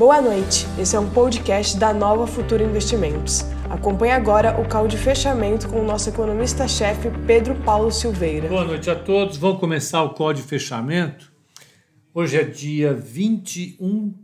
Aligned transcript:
Boa 0.00 0.22
noite, 0.22 0.66
esse 0.78 0.96
é 0.96 0.98
um 0.98 1.10
podcast 1.10 1.78
da 1.78 1.92
Nova 1.92 2.26
Futura 2.26 2.64
Investimentos. 2.64 3.42
Acompanhe 3.68 4.12
agora 4.12 4.58
o 4.58 4.66
call 4.66 4.88
de 4.88 4.96
fechamento 4.96 5.68
com 5.68 5.78
o 5.78 5.84
nosso 5.84 6.08
economista-chefe 6.08 7.10
Pedro 7.26 7.54
Paulo 7.56 7.92
Silveira. 7.92 8.48
Boa 8.48 8.64
noite 8.64 8.88
a 8.88 8.96
todos, 8.96 9.36
vamos 9.36 9.60
começar 9.60 10.02
o 10.02 10.14
call 10.14 10.32
de 10.32 10.40
fechamento. 10.40 11.30
Hoje 12.14 12.38
é 12.38 12.44
dia 12.44 12.94
21 12.94 14.14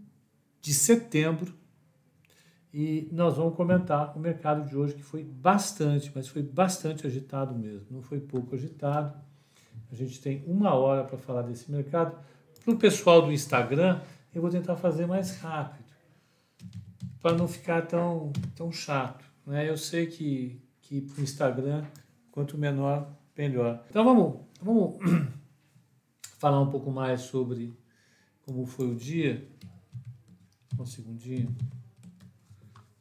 de 0.62 0.72
setembro 0.72 1.52
e 2.72 3.06
nós 3.12 3.36
vamos 3.36 3.54
comentar 3.54 4.16
o 4.16 4.18
mercado 4.18 4.66
de 4.66 4.74
hoje 4.74 4.94
que 4.94 5.02
foi 5.02 5.22
bastante, 5.22 6.10
mas 6.14 6.26
foi 6.26 6.40
bastante 6.40 7.06
agitado 7.06 7.54
mesmo, 7.54 7.84
não 7.90 8.00
foi 8.00 8.18
pouco 8.18 8.54
agitado. 8.54 9.12
A 9.92 9.94
gente 9.94 10.22
tem 10.22 10.42
uma 10.46 10.72
hora 10.72 11.04
para 11.04 11.18
falar 11.18 11.42
desse 11.42 11.70
mercado. 11.70 12.16
Para 12.64 12.72
o 12.72 12.78
pessoal 12.78 13.20
do 13.20 13.30
Instagram, 13.30 14.00
eu 14.36 14.42
vou 14.42 14.50
tentar 14.50 14.76
fazer 14.76 15.06
mais 15.06 15.38
rápido, 15.38 15.90
para 17.22 17.34
não 17.34 17.48
ficar 17.48 17.86
tão, 17.86 18.30
tão 18.54 18.70
chato. 18.70 19.24
Né? 19.46 19.66
Eu 19.66 19.78
sei 19.78 20.06
que, 20.06 20.60
que 20.82 21.00
para 21.00 21.20
o 21.20 21.24
Instagram, 21.24 21.86
quanto 22.30 22.58
menor, 22.58 23.10
melhor. 23.34 23.82
Então 23.88 24.04
vamos, 24.04 24.42
vamos 24.60 24.98
falar 26.36 26.60
um 26.60 26.68
pouco 26.68 26.90
mais 26.90 27.22
sobre 27.22 27.72
como 28.42 28.66
foi 28.66 28.90
o 28.90 28.94
dia. 28.94 29.48
Um 30.78 30.84
segundinho. 30.84 31.56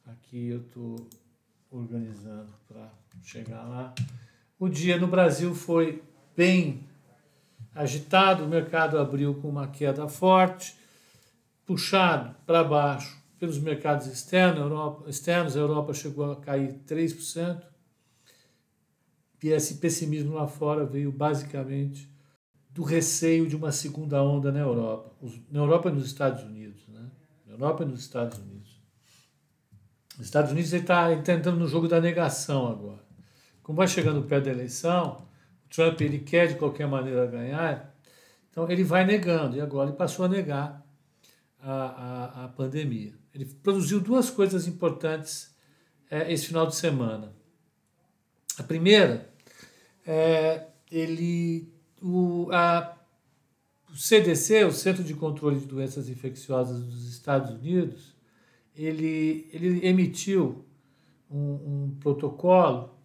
Aqui 0.05 0.47
eu 0.47 0.61
estou 0.61 1.05
organizando 1.69 2.53
para 2.65 2.93
chegar 3.21 3.63
lá. 3.63 3.93
O 4.57 4.69
dia 4.69 4.97
no 4.97 5.07
Brasil 5.07 5.53
foi 5.53 6.01
bem 6.33 6.87
agitado, 7.73 8.45
o 8.45 8.47
mercado 8.47 8.97
abriu 8.97 9.35
com 9.35 9.49
uma 9.49 9.67
queda 9.67 10.07
forte 10.07 10.84
puxado 11.65 12.35
para 12.45 12.63
baixo 12.63 13.21
pelos 13.39 13.59
mercados 13.59 14.07
externos, 14.07 14.59
Europa, 14.59 15.09
externos, 15.09 15.55
a 15.55 15.59
Europa 15.59 15.93
chegou 15.93 16.31
a 16.31 16.35
cair 16.37 16.79
3%, 16.87 17.63
e 19.43 19.49
esse 19.49 19.75
pessimismo 19.75 20.33
lá 20.33 20.47
fora 20.47 20.85
veio 20.85 21.11
basicamente 21.11 22.09
do 22.71 22.83
receio 22.83 23.47
de 23.47 23.55
uma 23.55 23.71
segunda 23.71 24.21
onda 24.23 24.51
na 24.51 24.59
Europa, 24.59 25.11
na 25.51 25.59
Europa 25.59 25.89
e 25.89 25.91
nos 25.93 26.05
Estados 26.07 26.43
Unidos, 26.43 26.87
né? 26.87 27.11
Na 27.45 27.53
Europa 27.53 27.83
e 27.83 27.85
nos 27.85 27.99
Estados 28.01 28.39
Unidos. 28.39 28.81
Os 30.17 30.25
Estados 30.25 30.51
Unidos 30.51 30.73
está 30.73 31.13
entrando 31.13 31.51
no 31.51 31.67
jogo 31.67 31.87
da 31.87 32.01
negação 32.01 32.67
agora. 32.67 33.03
Como 33.61 33.77
vai 33.77 33.87
chegando 33.87 34.23
perto 34.23 34.45
da 34.45 34.51
eleição, 34.51 35.27
o 35.65 35.69
Trump 35.69 36.01
ele 36.01 36.19
quer 36.19 36.47
de 36.47 36.55
qualquer 36.55 36.87
maneira 36.87 37.27
ganhar, 37.27 37.95
então 38.49 38.69
ele 38.69 38.83
vai 38.83 39.05
negando, 39.05 39.57
e 39.57 39.61
agora 39.61 39.89
ele 39.89 39.97
passou 39.97 40.25
a 40.25 40.29
negar 40.29 40.84
a, 41.65 41.73
a, 41.73 42.45
a 42.45 42.47
pandemia. 42.49 43.13
Ele 43.33 43.45
produziu 43.45 43.99
duas 43.99 44.29
coisas 44.29 44.67
importantes 44.67 45.53
é, 46.09 46.31
esse 46.31 46.45
final 46.45 46.67
de 46.67 46.75
semana. 46.75 47.33
A 48.57 48.63
primeira, 48.63 49.33
é, 50.05 50.67
ele, 50.91 51.67
o, 52.01 52.49
a, 52.51 52.95
o 53.91 53.95
CDC, 53.97 54.63
o 54.65 54.71
Centro 54.71 55.03
de 55.03 55.15
Controle 55.15 55.59
de 55.59 55.65
Doenças 55.65 56.07
Infecciosas 56.07 56.83
dos 56.85 57.09
Estados 57.09 57.49
Unidos, 57.49 58.15
ele, 58.75 59.49
ele 59.51 59.85
emitiu 59.87 60.63
um, 61.31 61.37
um 61.37 61.97
protocolo 61.99 62.95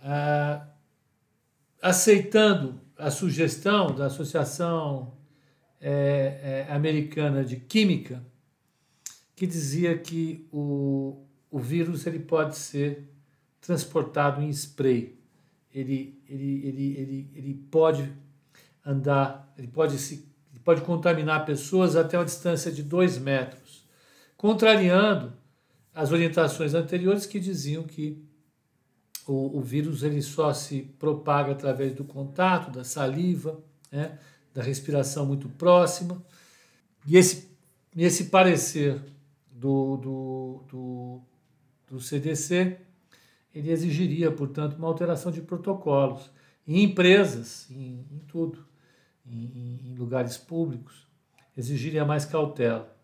ah, 0.00 0.66
aceitando 1.82 2.80
a 2.96 3.10
sugestão 3.10 3.94
da 3.94 4.06
Associação 4.06 5.19
é, 5.80 6.66
é, 6.68 6.72
americana 6.72 7.44
de 7.44 7.56
química 7.56 8.22
que 9.34 9.46
dizia 9.46 9.96
que 9.96 10.46
o, 10.52 11.24
o 11.50 11.58
vírus 11.58 12.06
ele 12.06 12.18
pode 12.18 12.56
ser 12.56 13.08
transportado 13.60 14.42
em 14.42 14.50
spray. 14.50 15.18
Ele, 15.74 16.20
ele, 16.28 16.66
ele, 16.66 16.96
ele, 16.98 17.30
ele 17.34 17.54
pode 17.70 18.12
andar, 18.84 19.52
ele 19.56 19.68
pode, 19.68 19.96
se, 19.98 20.28
ele 20.50 20.60
pode 20.62 20.82
contaminar 20.82 21.46
pessoas 21.46 21.96
até 21.96 22.18
uma 22.18 22.24
distância 22.24 22.70
de 22.70 22.82
dois 22.82 23.18
metros, 23.18 23.86
contrariando 24.36 25.32
as 25.94 26.12
orientações 26.12 26.74
anteriores 26.74 27.24
que 27.24 27.40
diziam 27.40 27.84
que 27.84 28.22
o, 29.26 29.58
o 29.58 29.60
vírus 29.62 30.02
ele 30.02 30.20
só 30.20 30.52
se 30.52 30.82
propaga 30.98 31.52
através 31.52 31.94
do 31.94 32.04
contato, 32.04 32.70
da 32.70 32.84
saliva, 32.84 33.62
né? 33.90 34.18
Da 34.54 34.62
respiração 34.62 35.26
muito 35.26 35.48
próxima. 35.48 36.22
E 37.06 37.16
esse, 37.16 37.50
esse 37.96 38.24
parecer 38.24 39.00
do, 39.50 39.96
do, 39.96 40.64
do, 40.68 41.20
do 41.88 42.00
CDC, 42.00 42.78
ele 43.54 43.70
exigiria, 43.70 44.30
portanto, 44.30 44.76
uma 44.76 44.88
alteração 44.88 45.30
de 45.30 45.40
protocolos 45.40 46.30
em 46.66 46.84
empresas, 46.84 47.68
em, 47.70 48.06
em 48.10 48.18
tudo, 48.26 48.64
em, 49.26 49.80
em, 49.84 49.94
lugares 49.96 50.36
públicos, 50.36 51.06
exigiria 51.56 52.04
mais 52.04 52.24
cautela. 52.24 52.96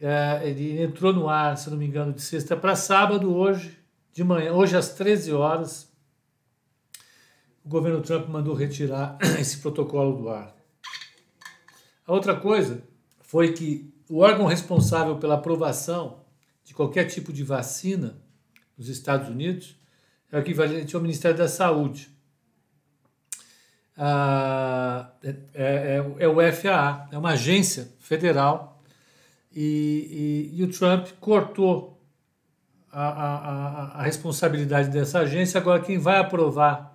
É, 0.00 0.48
ele 0.48 0.82
entrou 0.82 1.12
no 1.12 1.28
ar, 1.28 1.56
se 1.56 1.70
não 1.70 1.76
me 1.76 1.86
engano, 1.86 2.12
de 2.12 2.20
sexta 2.20 2.56
para 2.56 2.74
sábado, 2.74 3.34
hoje, 3.34 3.78
de 4.12 4.24
manhã, 4.24 4.52
hoje 4.52 4.76
às 4.76 4.90
13 4.94 5.32
horas, 5.32 5.93
o 7.64 7.68
governo 7.68 8.02
Trump 8.02 8.28
mandou 8.28 8.54
retirar 8.54 9.16
esse 9.40 9.58
protocolo 9.58 10.16
do 10.16 10.28
ar. 10.28 10.54
A 12.06 12.12
outra 12.12 12.36
coisa 12.36 12.82
foi 13.22 13.52
que 13.52 13.92
o 14.08 14.18
órgão 14.18 14.46
responsável 14.46 15.16
pela 15.16 15.34
aprovação 15.34 16.20
de 16.62 16.74
qualquer 16.74 17.06
tipo 17.06 17.32
de 17.32 17.42
vacina 17.42 18.20
nos 18.76 18.88
Estados 18.88 19.28
Unidos 19.28 19.76
é 20.30 20.36
o 20.36 20.40
equivalente 20.40 20.94
ao 20.94 21.00
Ministério 21.00 21.38
da 21.38 21.48
Saúde. 21.48 22.10
Ah, 23.96 25.12
é, 25.22 25.36
é, 25.54 26.04
é, 26.18 26.28
o 26.28 26.52
FAA, 26.52 27.08
é 27.12 27.16
uma 27.16 27.30
agência 27.30 27.92
federal, 28.00 28.82
e, 29.54 30.50
e, 30.52 30.58
e 30.58 30.64
o 30.64 30.70
Trump 30.70 31.06
cortou 31.20 32.02
a, 32.90 33.08
a, 33.08 34.00
a 34.00 34.02
responsabilidade 34.02 34.90
dessa 34.90 35.20
agência. 35.20 35.60
Agora, 35.60 35.80
quem 35.80 35.96
vai 35.96 36.18
aprovar 36.18 36.93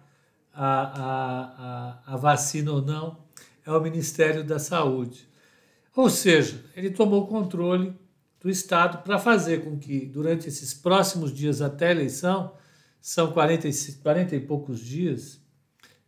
a, 0.54 0.82
a, 0.82 2.12
a, 2.12 2.14
a 2.14 2.18
vacina 2.18 2.72
ou 2.72 2.82
não 2.82 3.18
é 3.66 3.72
o 3.72 3.82
Ministério 3.82 4.44
da 4.44 4.60
Saúde. 4.60 5.28
Ou 5.96 6.10
seja, 6.10 6.64
ele 6.76 6.90
tomou 6.90 7.28
controle 7.28 7.94
do 8.40 8.50
Estado 8.50 9.04
para 9.04 9.20
fazer 9.20 9.64
com 9.64 9.78
que, 9.78 10.06
durante 10.06 10.48
esses 10.48 10.74
próximos 10.74 11.34
dias 11.34 11.62
até 11.62 11.90
a 11.90 11.92
eleição, 11.92 12.54
são 13.02 13.32
40 13.32 13.68
e, 13.68 13.94
40 14.02 14.36
e 14.36 14.40
poucos 14.40 14.80
dias, 14.80 15.42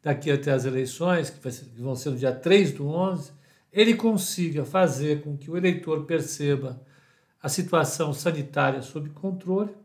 daqui 0.01 0.31
até 0.31 0.51
as 0.51 0.66
eleições, 0.66 1.30
que, 1.30 1.40
vão 1.81 1.96
ser 1.96 2.12
no 2.12 2.18
dia 2.18 2.34
3 2.34 2.72
do 2.74 2.88
11, 2.88 3.31
ele 3.72 3.96
consiga 3.96 4.66
fazer 4.66 5.22
com 5.22 5.38
que 5.38 5.50
o 5.50 5.57
eleitor 5.57 6.06
perceba 6.06 6.81
a 7.41 7.50
situação 7.50 8.13
sanitária 8.13 8.81
sob 8.81 9.09
controle, 9.12 9.75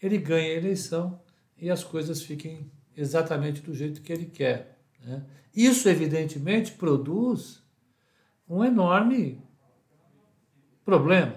ele 0.00 0.18
ganhe 0.18 0.50
a 0.50 0.56
eleição 0.56 1.20
e 1.56 1.70
as 1.70 1.82
coisas 1.82 2.22
fiquem 2.22 2.70
exatamente 3.00 3.60
do 3.62 3.72
jeito 3.74 4.02
que 4.02 4.12
ele 4.12 4.26
quer. 4.26 4.80
Né? 5.04 5.22
Isso, 5.54 5.88
evidentemente, 5.88 6.72
produz 6.72 7.62
um 8.48 8.64
enorme 8.64 9.42
problema. 10.84 11.36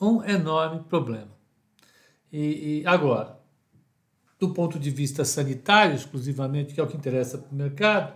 Um 0.00 0.22
enorme 0.24 0.84
problema. 0.84 1.32
E, 2.32 2.80
e, 2.80 2.86
agora, 2.86 3.38
do 4.38 4.52
ponto 4.52 4.78
de 4.78 4.90
vista 4.90 5.24
sanitário, 5.24 5.94
exclusivamente, 5.94 6.74
que 6.74 6.80
é 6.80 6.82
o 6.82 6.86
que 6.86 6.96
interessa 6.96 7.38
para 7.38 7.52
o 7.52 7.54
mercado, 7.54 8.14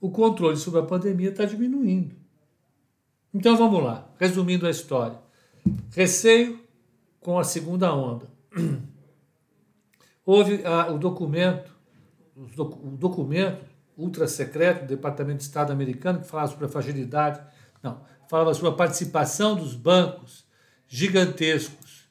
o 0.00 0.10
controle 0.10 0.56
sobre 0.56 0.80
a 0.80 0.84
pandemia 0.84 1.30
está 1.30 1.44
diminuindo. 1.44 2.16
Então 3.32 3.56
vamos 3.56 3.82
lá, 3.84 4.10
resumindo 4.18 4.66
a 4.66 4.70
história. 4.70 5.18
Receio 5.90 6.60
com 7.20 7.38
a 7.38 7.44
segunda 7.44 7.94
onda. 7.94 8.26
Houve 10.30 10.60
ah, 10.66 10.92
o 10.92 10.98
documento, 10.98 11.74
o 12.36 12.90
documento 12.98 13.64
ultra 13.96 14.28
secreto 14.28 14.82
do 14.82 14.88
Departamento 14.88 15.38
de 15.38 15.44
Estado 15.44 15.72
americano 15.72 16.20
que 16.20 16.26
falava 16.26 16.50
sobre 16.50 16.66
a 16.66 16.68
fragilidade, 16.68 17.40
não, 17.82 18.04
falava 18.28 18.52
sobre 18.52 18.68
a 18.68 18.74
participação 18.74 19.56
dos 19.56 19.74
bancos 19.74 20.44
gigantescos 20.86 22.10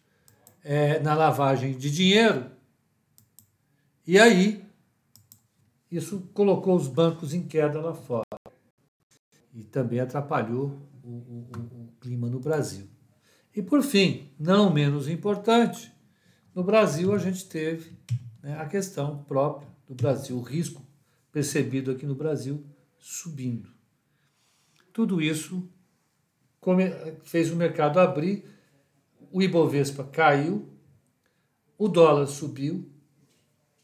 é, 0.64 1.00
na 1.00 1.14
lavagem 1.14 1.78
de 1.78 1.92
dinheiro. 1.92 2.50
E 4.08 4.18
aí, 4.18 4.66
isso 5.92 6.28
colocou 6.34 6.76
os 6.76 6.88
bancos 6.88 7.36
em 7.36 7.44
queda 7.44 7.80
lá 7.80 7.94
fora. 7.94 8.26
E 9.54 9.64
também 9.64 10.00
atrapalhou 10.00 10.82
o, 11.04 11.08
o, 11.08 11.50
o 11.56 11.94
clima 12.02 12.28
no 12.28 12.40
Brasil. 12.40 12.88
E 13.56 13.62
por 13.62 13.84
fim, 13.84 14.32
não 14.40 14.74
menos 14.74 15.08
importante, 15.08 15.96
no 16.58 16.64
Brasil, 16.64 17.14
a 17.14 17.20
gente 17.20 17.48
teve 17.48 17.92
né, 18.42 18.60
a 18.60 18.66
questão 18.66 19.24
própria 19.26 19.70
do 19.88 19.94
Brasil, 19.94 20.36
o 20.36 20.42
risco 20.42 20.84
percebido 21.32 21.92
aqui 21.92 22.04
no 22.04 22.16
Brasil 22.16 22.66
subindo. 22.98 23.70
Tudo 24.92 25.22
isso 25.22 25.70
fez 27.22 27.52
o 27.52 27.56
mercado 27.56 28.00
abrir, 28.00 28.44
o 29.32 29.40
Ibovespa 29.40 30.04
caiu, 30.04 30.68
o 31.78 31.88
dólar 31.88 32.26
subiu 32.26 32.90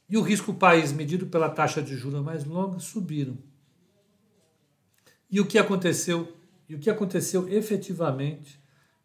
e 0.09 0.17
o 0.17 0.23
risco 0.23 0.51
país 0.51 0.91
medido 0.91 1.27
pela 1.27 1.51
taxa 1.51 1.79
de 1.79 1.95
juros 1.95 2.23
mais 2.23 2.43
longa 2.43 2.79
subiram. 2.79 3.37
E 5.29 5.39
o 5.39 5.45
que 5.45 5.59
aconteceu? 5.59 6.35
E 6.67 6.73
o 6.73 6.79
que 6.79 6.89
aconteceu 6.89 7.47
efetivamente 7.47 8.59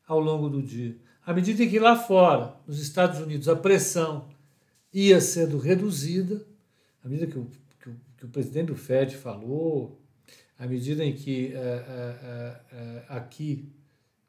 ao 0.07 0.19
longo 0.19 0.49
do 0.49 0.63
dia? 0.63 0.99
À 1.29 1.35
medida 1.35 1.67
que 1.67 1.79
lá 1.79 1.95
fora, 1.95 2.55
nos 2.67 2.81
Estados 2.81 3.21
Unidos, 3.21 3.51
a 3.51 3.55
pressão 3.55 4.31
ia 4.91 5.21
sendo 5.21 5.59
reduzida, 5.59 6.43
à 7.05 7.07
medida 7.07 7.31
que 7.31 7.39
o, 7.39 7.51
que 7.79 7.91
o, 7.91 7.97
que 8.17 8.25
o 8.25 8.29
presidente 8.31 8.69
do 8.69 8.75
Fed 8.75 9.15
falou, 9.15 10.01
à 10.59 10.67
medida 10.67 11.05
em 11.05 11.15
que 11.15 11.53
uh, 11.53 11.59
uh, 11.59 12.77
uh, 12.79 13.05
aqui 13.11 13.71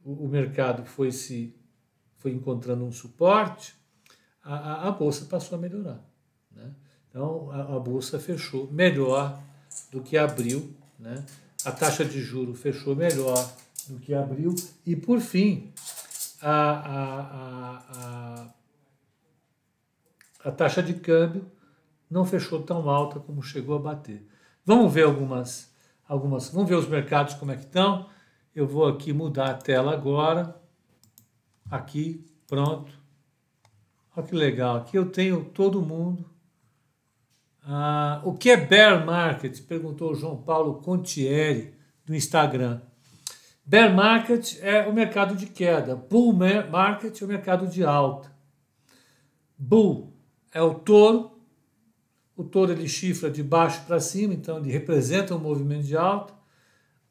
o, 0.04 0.26
o, 0.26 0.28
mercado 0.28 0.84
foi 0.84 1.10
se 1.14 1.56
foi 2.18 2.32
encontrando 2.32 2.84
um 2.84 2.92
suporte, 2.92 3.76
a, 4.44 4.56
a, 4.56 4.88
a 4.90 4.92
bolsa 4.92 5.24
passou 5.24 5.58
a 5.58 5.62
melhorar. 5.62 6.04
Né? 6.52 6.70
Então 7.10 7.50
a, 7.52 7.78
a, 7.78 7.80
bolsa 7.80 8.20
fechou 8.20 8.70
melhor 8.74 9.42
do 9.90 10.02
que 10.02 10.18
abriu, 10.18 10.70
né? 11.00 11.24
a 11.64 11.72
taxa 11.72 12.04
de 12.04 12.20
juro 12.20 12.54
fechou 12.54 12.94
melhor 12.94 13.56
do 13.88 13.98
que 14.00 14.14
abriu 14.14 14.54
e 14.86 14.98
por 14.98 15.22
fim 15.22 15.72
a, 16.42 16.52
a, 16.52 17.78
a, 17.98 18.48
a 20.46 20.52
taxa 20.52 20.82
de 20.82 20.94
câmbio 20.94 21.50
não 22.10 22.26
fechou 22.26 22.64
tão 22.64 22.90
alta 22.90 23.20
como 23.20 23.44
chegou 23.44 23.76
a 23.76 23.80
bater. 23.80 24.28
Vamos 24.66 24.94
ver 24.94 25.04
algumas, 25.04 25.74
algumas, 26.08 26.50
vamos 26.50 26.70
ver 26.70 26.76
os 26.76 26.88
mercados 26.88 27.34
como 27.36 27.52
é 27.52 27.56
que 27.56 27.66
estão. 27.66 28.10
Eu 28.56 28.68
vou 28.68 28.88
aqui 28.88 29.14
mudar 29.14 29.52
a 29.52 29.54
tela 29.54 29.94
agora. 29.94 30.60
Aqui, 31.70 32.26
pronto. 32.48 32.92
Olha 34.16 34.26
que 34.26 34.36
legal. 34.36 34.78
Aqui 34.78 34.98
eu 34.98 35.12
tenho 35.12 35.46
todo 35.46 35.82
mundo. 35.82 36.30
Ah, 37.64 38.22
o 38.24 38.34
que 38.34 38.50
é 38.50 38.58
bear 38.58 39.06
market? 39.06 39.62
Perguntou 39.62 40.16
João 40.16 40.42
Paulo 40.42 40.82
Contieri 40.82 41.76
do 42.06 42.16
Instagram. 42.16 42.82
Bear 43.70 43.94
market 43.94 44.58
é 44.62 44.88
o 44.88 44.94
mercado 44.94 45.36
de 45.36 45.46
queda. 45.46 45.96
Bull 45.96 46.34
market 46.34 47.22
é 47.22 47.26
o 47.26 47.28
mercado 47.28 47.68
de 47.68 47.84
alta. 47.84 48.32
Bull 49.58 50.12
é 50.52 50.62
o 50.62 50.74
touro 50.74 51.40
o 52.40 52.44
touro 52.46 52.72
ele 52.72 52.88
chifra 52.88 53.30
de 53.30 53.44
baixo 53.44 53.82
para 53.86 54.00
cima, 54.00 54.34
então 54.34 54.60
ele 54.60 54.72
representa 54.72 55.36
um 55.36 55.40
movimento 55.40 55.84
de 55.84 55.98
alta. 55.98 56.34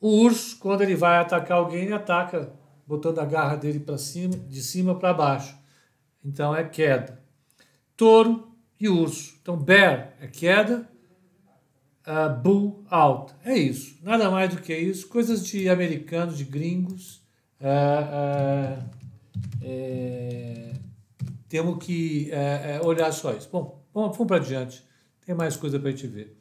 O 0.00 0.08
urso, 0.22 0.58
quando 0.58 0.80
ele 0.80 0.94
vai 0.94 1.18
atacar 1.18 1.58
alguém, 1.58 1.82
ele 1.82 1.92
ataca 1.92 2.50
botando 2.86 3.18
a 3.18 3.26
garra 3.26 3.54
dele 3.54 3.78
para 3.78 3.98
cima, 3.98 4.34
de 4.34 4.62
cima 4.62 4.98
para 4.98 5.12
baixo. 5.12 5.54
Então 6.24 6.56
é 6.56 6.64
queda. 6.64 7.22
Touro 7.94 8.48
e 8.80 8.88
urso. 8.88 9.36
Então 9.42 9.54
bear 9.54 10.14
é 10.18 10.26
queda, 10.26 10.88
uh, 12.08 12.34
bull 12.40 12.84
alta. 12.88 13.34
É 13.44 13.56
isso. 13.56 13.98
Nada 14.02 14.30
mais 14.30 14.54
do 14.54 14.60
que 14.60 14.74
isso. 14.74 15.06
Coisas 15.08 15.46
de 15.46 15.68
americanos, 15.68 16.38
de 16.38 16.44
gringos. 16.44 17.22
Uh, 17.60 18.80
uh, 18.80 18.98
é, 19.62 20.72
temos 21.48 21.84
que 21.84 22.30
é, 22.32 22.80
olhar 22.82 23.12
só 23.12 23.32
isso. 23.32 23.48
Bom, 23.50 23.84
vamos, 23.92 24.16
vamos 24.16 24.26
para 24.26 24.36
adiante. 24.36 24.82
Tem 25.24 25.34
mais 25.34 25.56
coisa 25.56 25.78
para 25.78 25.88
a 25.88 25.90
gente 25.90 26.06
ver. 26.06 26.36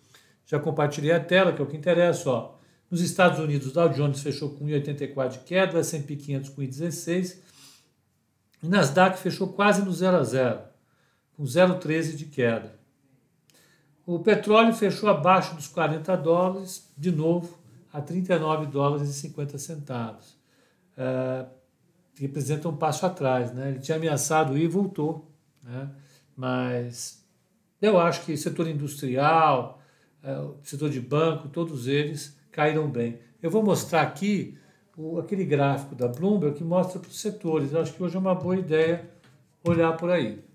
Já 0.45 0.59
compartilhei 0.59 1.11
a 1.11 1.19
tela, 1.19 1.51
que 1.51 1.61
é 1.61 1.63
o 1.63 1.67
que 1.67 1.75
interessa. 1.75 2.29
Ó. 2.29 2.55
Nos 2.89 3.01
Estados 3.01 3.39
Unidos, 3.39 3.67
o 3.67 3.73
Dow 3.73 3.89
Jones 3.89 4.21
fechou 4.21 4.51
com 4.51 4.65
1,84 4.65 5.31
de 5.31 5.39
queda, 5.39 5.79
S&P 5.79 6.15
500 6.15 6.49
com 6.51 6.61
1,16 6.61 7.37
e 8.61 8.67
Nasdaq 8.67 9.19
fechou 9.19 9.49
quase 9.53 9.83
no 9.83 9.91
0 9.91 10.17
a 10.17 10.23
0, 10.23 10.59
com 11.35 11.43
0,13 11.43 12.15
de 12.15 12.25
queda. 12.25 12.77
O 14.07 14.19
petróleo 14.19 14.73
fechou 14.73 15.09
abaixo 15.09 15.53
dos 15.53 15.67
40 15.67 16.15
dólares, 16.15 16.89
de 16.97 17.11
novo, 17.11 17.57
a 17.91 17.99
39 17.99 18.67
dólares 18.67 19.09
e 19.09 19.13
50 19.13 19.57
centavos. 19.57 20.37
É, 20.95 21.45
representa 22.17 22.69
um 22.69 22.77
passo 22.77 23.05
atrás, 23.05 23.51
né? 23.51 23.67
Ele 23.67 23.79
tinha 23.79 23.97
ameaçado 23.97 24.57
ir 24.57 24.63
e 24.63 24.67
voltou, 24.67 25.29
né? 25.61 25.89
Mas 26.37 27.21
eu 27.81 27.99
acho 27.99 28.23
que 28.23 28.37
setor 28.37 28.69
industrial, 28.69 29.81
é, 30.23 30.41
setor 30.63 30.89
de 30.89 31.01
banco, 31.01 31.49
todos 31.49 31.85
eles 31.85 32.33
caíram 32.49 32.89
bem. 32.89 33.19
Eu 33.43 33.51
vou 33.51 33.61
mostrar 33.61 34.03
aqui 34.03 34.57
o, 34.95 35.19
aquele 35.19 35.43
gráfico 35.43 35.95
da 35.95 36.07
Bloomberg 36.07 36.57
que 36.57 36.63
mostra 36.63 36.97
para 36.97 37.09
os 37.09 37.19
setores. 37.19 37.73
Eu 37.73 37.81
acho 37.81 37.93
que 37.93 38.01
hoje 38.01 38.15
é 38.15 38.19
uma 38.19 38.33
boa 38.33 38.55
ideia 38.55 39.05
olhar 39.65 39.97
por 39.97 40.09
aí. 40.09 40.46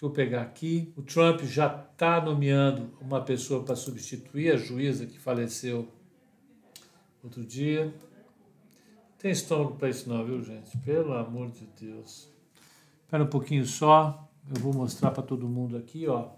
Deixa 0.00 0.06
eu 0.06 0.10
pegar 0.16 0.40
aqui. 0.40 0.94
O 0.96 1.02
Trump 1.02 1.42
já 1.42 1.66
está 1.92 2.24
nomeando 2.24 2.90
uma 3.02 3.20
pessoa 3.20 3.62
para 3.62 3.76
substituir 3.76 4.50
a 4.50 4.56
juíza 4.56 5.04
que 5.04 5.18
faleceu 5.18 5.86
outro 7.22 7.44
dia. 7.44 7.92
Tem 9.18 9.30
estômago 9.30 9.76
para 9.76 9.90
isso 9.90 10.08
não, 10.08 10.24
viu, 10.24 10.42
gente? 10.42 10.74
Pelo 10.78 11.12
amor 11.12 11.50
de 11.50 11.66
Deus. 11.78 12.32
Espera 13.02 13.24
um 13.24 13.26
pouquinho 13.26 13.66
só. 13.66 14.26
Eu 14.48 14.62
vou 14.62 14.72
mostrar 14.72 15.10
para 15.10 15.22
todo 15.22 15.46
mundo 15.46 15.76
aqui, 15.76 16.08
ó. 16.08 16.30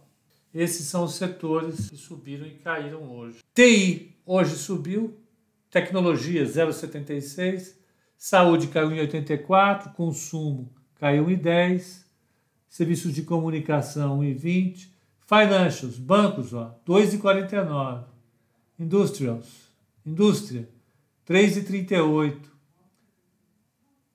Esses 0.53 0.87
são 0.87 1.05
os 1.05 1.15
setores 1.15 1.89
que 1.89 1.97
subiram 1.97 2.45
e 2.45 2.55
caíram 2.55 3.13
hoje. 3.13 3.39
TI 3.55 4.17
hoje 4.27 4.57
subiu, 4.57 5.17
tecnologia 5.71 6.45
0,76, 6.45 7.77
saúde 8.19 8.67
caiu 8.67 8.91
em 8.91 8.99
84, 8.99 9.93
consumo 9.93 10.75
caiu 10.97 11.31
em 11.31 11.37
10, 11.37 12.12
serviços 12.73 13.13
de 13.13 13.23
comunicação 13.23 14.25
em 14.25 14.33
20, 14.33 14.91
financials, 15.27 15.99
bancos, 15.99 16.55
ó, 16.55 16.75
2,49, 16.87 18.07
industrials, 18.79 19.69
indústria 20.07 20.67
3,38, 21.29 22.41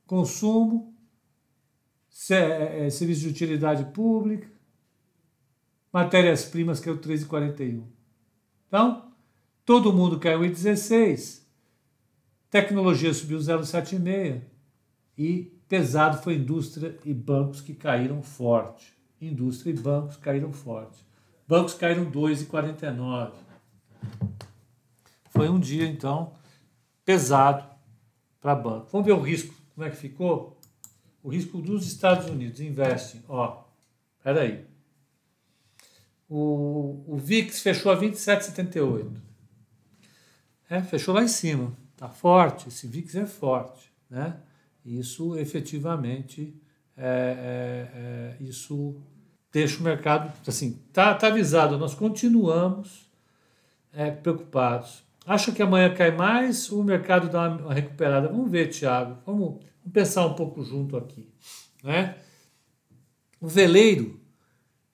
consumo 0.07 0.91
é, 2.31 2.87
é, 2.87 2.89
serviço 2.89 3.21
de 3.21 3.27
utilidade 3.27 3.85
pública, 3.93 4.49
matérias-primas 5.93 6.79
que 6.79 6.89
é 6.89 6.91
o 6.91 6.97
13,41. 6.97 7.83
Então, 8.67 9.11
todo 9.63 9.93
mundo 9.93 10.19
caiu 10.19 10.43
em 10.43 10.49
16, 10.49 11.47
tecnologia 12.49 13.13
subiu 13.13 13.37
0,76 13.37 14.41
e 15.15 15.56
pesado 15.67 16.21
foi 16.21 16.35
indústria 16.35 16.97
e 17.03 17.13
bancos 17.13 17.61
que 17.61 17.73
caíram 17.73 18.21
forte. 18.21 18.93
Indústria 19.19 19.71
e 19.71 19.73
bancos 19.73 20.17
caíram 20.17 20.53
forte. 20.53 21.05
Bancos 21.47 21.73
caíram 21.73 22.09
2,49. 22.11 23.31
Foi 25.29 25.49
um 25.49 25.59
dia, 25.59 25.85
então, 25.85 26.33
pesado 27.05 27.63
para 28.39 28.55
banco. 28.55 28.87
Vamos 28.91 29.05
ver 29.05 29.13
o 29.13 29.21
risco, 29.21 29.53
como 29.73 29.85
é 29.85 29.89
que 29.89 29.95
ficou? 29.95 30.57
o 31.27 31.29
risco 31.29 31.61
dos 31.61 31.85
Estados 31.85 32.29
Unidos 32.29 32.61
investem, 32.61 33.21
ó, 33.27 33.65
peraí. 34.23 34.65
O, 36.29 37.03
o 37.05 37.17
VIX 37.17 37.59
fechou 37.59 37.91
a 37.91 37.99
27,78. 37.99 39.11
É, 40.69 40.81
fechou 40.81 41.13
lá 41.13 41.21
em 41.21 41.27
cima. 41.27 41.75
Tá 41.97 42.07
forte, 42.07 42.69
esse 42.69 42.87
VIX 42.87 43.15
é 43.15 43.25
forte, 43.25 43.91
né? 44.09 44.39
Isso 44.87 45.37
efetivamente 45.37 46.55
é, 46.95 47.03
é, 47.03 48.39
é, 48.41 48.43
isso 48.43 48.95
deixa 49.51 49.79
o 49.79 49.83
mercado 49.83 50.31
assim, 50.47 50.81
tá, 50.93 51.13
tá 51.13 51.27
avisado, 51.27 51.77
nós 51.77 51.93
continuamos 51.93 53.09
é, 53.93 54.09
preocupados. 54.11 55.03
Acha 55.25 55.51
que 55.51 55.61
amanhã 55.61 55.93
cai 55.93 56.11
mais 56.11 56.71
o 56.71 56.83
mercado 56.83 57.29
dá 57.29 57.49
uma 57.49 57.73
recuperada? 57.73 58.29
Vamos 58.29 58.49
ver, 58.49 58.69
Thiago. 58.69 59.17
Vamos, 59.25 59.59
Vamos 59.87 59.93
pensar 59.93 60.25
um 60.25 60.33
pouco 60.33 60.61
junto 60.63 60.97
aqui. 60.97 61.29
Né? 61.81 62.15
O 63.39 63.47
veleiro 63.47 64.19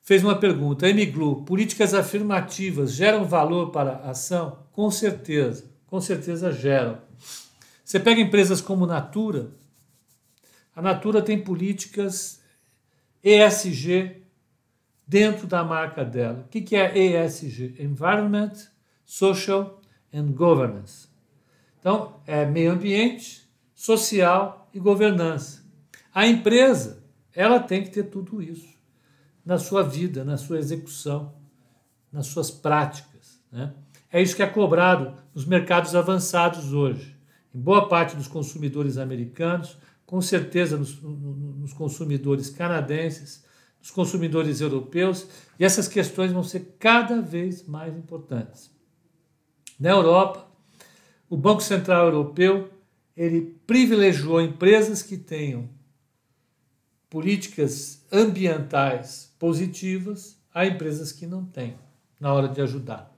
fez 0.04 0.24
uma 0.24 0.36
pergunta. 0.36 0.88
Emiglu, 0.88 1.44
políticas 1.44 1.96
afirmativas 1.96 2.94
geram 2.94 3.26
valor 3.26 3.72
para 3.72 3.94
a 3.94 4.12
ação? 4.12 4.60
Com 4.72 4.92
certeza, 4.92 5.66
com 5.88 6.00
certeza 6.00 6.52
geram. 6.52 7.00
Você 7.84 8.00
pega 8.00 8.22
empresas 8.22 8.62
como 8.62 8.86
Natura, 8.86 9.52
a 10.76 10.82
Natura 10.82 11.22
tem 11.22 11.44
políticas 11.44 12.42
ESG 13.24 14.24
dentro 15.08 15.48
da 15.48 15.64
marca 15.64 16.04
dela. 16.04 16.46
O 16.46 16.48
que 16.50 16.76
é 16.76 16.98
ESG? 16.98 17.76
Environment, 17.80 18.54
Social 19.06 19.82
and 20.14 20.32
Governance. 20.32 21.08
Então, 21.80 22.22
é 22.26 22.46
meio 22.46 22.72
ambiente, 22.72 23.48
social 23.74 24.70
e 24.74 24.80
governança. 24.80 25.64
A 26.14 26.26
empresa, 26.26 27.04
ela 27.34 27.60
tem 27.60 27.84
que 27.84 27.90
ter 27.90 28.04
tudo 28.04 28.42
isso 28.42 28.74
na 29.46 29.58
sua 29.58 29.84
vida, 29.84 30.24
na 30.24 30.38
sua 30.38 30.58
execução, 30.58 31.34
nas 32.12 32.28
suas 32.28 32.50
práticas. 32.50 33.42
Né? 33.52 33.74
É 34.12 34.22
isso 34.22 34.36
que 34.36 34.44
é 34.44 34.48
cobrado 34.48 35.18
nos 35.34 35.46
mercados 35.46 35.96
avançados 35.96 36.72
hoje. 36.72 37.16
em 37.54 37.60
boa 37.60 37.88
parte 37.88 38.16
dos 38.16 38.28
consumidores 38.28 38.98
americanos, 38.98 39.78
com 40.06 40.22
certeza 40.22 40.78
nos, 40.78 41.02
nos 41.02 41.74
consumidores 41.74 42.50
canadenses, 42.50 43.44
nos 43.80 43.92
consumidores 43.92 44.62
europeus, 44.62 45.28
e 45.60 45.66
essas 45.66 45.88
questões 45.88 46.32
vão 46.32 46.44
ser 46.44 46.76
cada 46.80 47.22
vez 47.22 47.66
mais 47.66 47.96
importantes. 47.96 48.72
Na 49.80 49.90
Europa, 49.90 50.48
o 51.30 51.36
Banco 51.36 51.62
Central 51.62 52.06
Europeu 52.06 52.70
ele 53.16 53.60
privilegiou 53.68 54.42
empresas 54.42 55.02
que 55.02 55.18
tenham 55.18 55.70
políticas 57.10 58.06
ambientais 58.12 59.34
positivas 59.38 60.40
a 60.54 60.66
empresas 60.66 61.12
que 61.12 61.28
não 61.28 61.46
têm 61.46 61.76
na 62.20 62.34
hora 62.34 62.48
de 62.48 62.62
ajudar. 62.62 63.12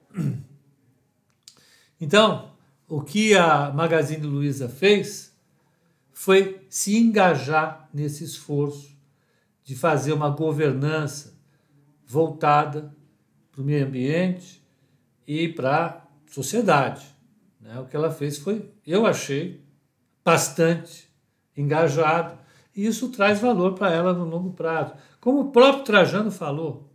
Então, 1.99 2.51
o 2.87 3.01
que 3.01 3.35
a 3.35 3.71
Magazine 3.71 4.25
Luiza 4.25 4.67
fez 4.67 5.34
foi 6.15 6.65
se 6.69 6.97
engajar 6.97 7.89
nesse 7.93 8.23
esforço 8.23 8.97
de 9.65 9.75
fazer 9.75 10.13
uma 10.13 10.29
governança 10.29 11.37
voltada 12.07 12.95
para 13.51 13.61
o 13.61 13.65
meio 13.65 13.85
ambiente 13.85 14.65
e 15.27 15.49
para 15.49 15.85
a 15.87 16.31
sociedade. 16.31 17.05
Né? 17.59 17.77
O 17.81 17.85
que 17.85 17.97
ela 17.97 18.09
fez 18.09 18.37
foi, 18.37 18.71
eu 18.87 19.05
achei, 19.05 19.61
bastante 20.23 21.09
engajado, 21.55 22.39
e 22.73 22.85
isso 22.85 23.09
traz 23.09 23.41
valor 23.41 23.73
para 23.73 23.91
ela 23.91 24.13
no 24.13 24.23
longo 24.23 24.53
prazo. 24.53 24.93
Como 25.19 25.41
o 25.41 25.51
próprio 25.51 25.83
Trajano 25.83 26.31
falou, 26.31 26.89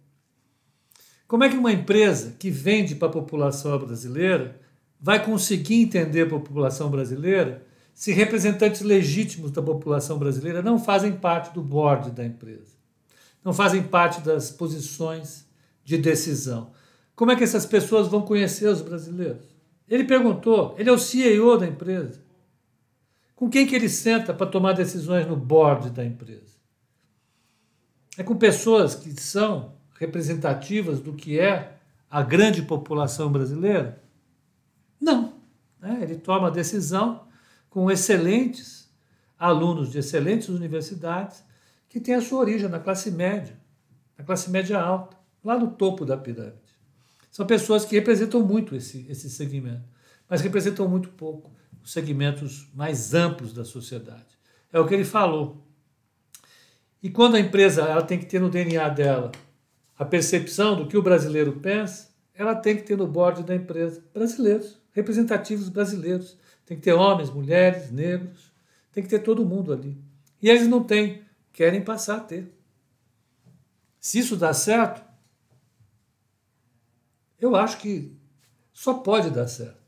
como 1.29 1.45
é 1.45 1.50
que 1.50 1.57
uma 1.57 1.73
empresa 1.73 2.35
que 2.39 2.50
vende 2.50 2.95
para 2.95 3.09
a 3.09 3.12
população 3.12 3.79
brasileira 3.79 4.59
vai 4.99 5.23
conseguir 5.23 5.83
entender 5.83 6.23
a 6.23 6.31
população 6.31 6.91
brasileira 6.91 7.69
se 8.00 8.12
representantes 8.12 8.80
legítimos 8.80 9.50
da 9.50 9.61
população 9.61 10.16
brasileira 10.19 10.62
não 10.62 10.78
fazem 10.78 11.12
parte 11.12 11.52
do 11.52 11.61
board 11.61 12.12
da 12.12 12.25
empresa, 12.25 12.73
não 13.45 13.52
fazem 13.52 13.83
parte 13.83 14.23
das 14.23 14.50
posições 14.50 15.47
de 15.85 15.99
decisão? 15.99 16.71
Como 17.14 17.30
é 17.30 17.37
que 17.37 17.45
essas 17.45 17.66
pessoas 17.66 18.09
vão 18.09 18.23
conhecer 18.23 18.69
os 18.69 18.80
brasileiros? 18.80 19.45
Ele 19.87 20.04
perguntou, 20.04 20.75
ele 20.78 20.88
é 20.88 20.92
o 20.95 20.99
CEO 20.99 21.59
da 21.59 21.66
empresa. 21.66 22.23
Com 23.37 23.50
quem 23.50 23.66
que 23.66 23.76
ele 23.76 23.90
senta 23.90 24.33
para 24.33 24.47
tomar 24.47 24.73
decisões 24.73 25.26
no 25.26 25.37
board 25.37 25.90
da 25.90 26.02
empresa? 26.02 26.57
É 28.16 28.23
com 28.23 28.35
pessoas 28.35 28.95
que 28.95 29.11
são 29.21 29.75
representativas 29.99 31.00
do 31.00 31.12
que 31.12 31.38
é 31.38 31.76
a 32.11 32.23
grande 32.23 32.62
população 32.62 33.30
brasileira? 33.30 34.02
Não. 34.99 35.35
Né? 35.78 35.99
Ele 36.00 36.16
toma 36.16 36.47
a 36.47 36.50
decisão 36.50 37.28
com 37.71 37.91
excelentes 37.91 38.91
alunos 39.39 39.91
de 39.91 39.99
excelentes 39.99 40.49
universidades 40.50 41.43
que 41.89 41.99
têm 41.99 42.15
a 42.15 42.21
sua 42.21 42.41
origem 42.41 42.69
na 42.69 42.79
classe 42.79 43.11
média, 43.11 43.59
na 44.19 44.25
classe 44.25 44.50
média 44.50 44.79
alta, 44.79 45.17
lá 45.43 45.59
no 45.59 45.71
topo 45.71 46.05
da 46.05 46.17
pirâmide. 46.17 46.59
São 47.31 47.47
pessoas 47.47 47.85
que 47.85 47.95
representam 47.95 48.45
muito 48.45 48.75
esse, 48.75 49.07
esse 49.09 49.31
segmento, 49.31 49.89
mas 50.29 50.41
representam 50.41 50.89
muito 50.89 51.09
pouco 51.11 51.50
os 51.83 51.93
segmentos 51.93 52.69
mais 52.75 53.15
amplos 53.15 53.53
da 53.53 53.65
sociedade. 53.65 54.27
É 54.73 54.79
o 54.79 54.87
que 54.87 54.95
ele 54.95 55.05
falou. 55.05 55.65
E 57.03 57.09
quando 57.09 57.37
a 57.37 57.41
empresa 57.41 57.83
ela 57.83 58.03
tem 58.03 58.19
que 58.19 58.27
ter 58.27 58.41
no 58.41 58.50
DNA 58.50 58.89
dela 58.91 59.33
a 59.99 60.05
percepção 60.05 60.77
do 60.77 60.87
que 60.87 60.97
o 60.97 61.03
brasileiro 61.03 61.53
pensa, 61.55 62.11
ela 62.35 62.55
tem 62.55 62.77
que 62.77 62.83
ter 62.83 62.97
no 62.97 63.07
board 63.07 63.43
da 63.43 63.55
empresa 63.55 64.03
brasileiros, 64.12 64.79
representativos 64.93 65.69
brasileiros. 65.69 66.39
Tem 66.71 66.77
que 66.77 66.85
ter 66.85 66.93
homens, 66.93 67.31
mulheres, 67.31 67.91
negros, 67.91 68.53
tem 68.93 69.03
que 69.03 69.09
ter 69.09 69.19
todo 69.19 69.45
mundo 69.45 69.73
ali. 69.73 70.00
E 70.41 70.49
eles 70.49 70.69
não 70.69 70.85
têm, 70.85 71.21
querem 71.53 71.83
passar 71.83 72.19
a 72.19 72.21
ter. 72.21 72.57
Se 73.99 74.21
isso 74.21 74.37
dá 74.37 74.55
certo, 74.55 75.03
eu 77.41 77.57
acho 77.57 77.79
que 77.79 78.17
só 78.73 78.95
pode 78.95 79.31
dar 79.31 79.49
certo. 79.49 79.83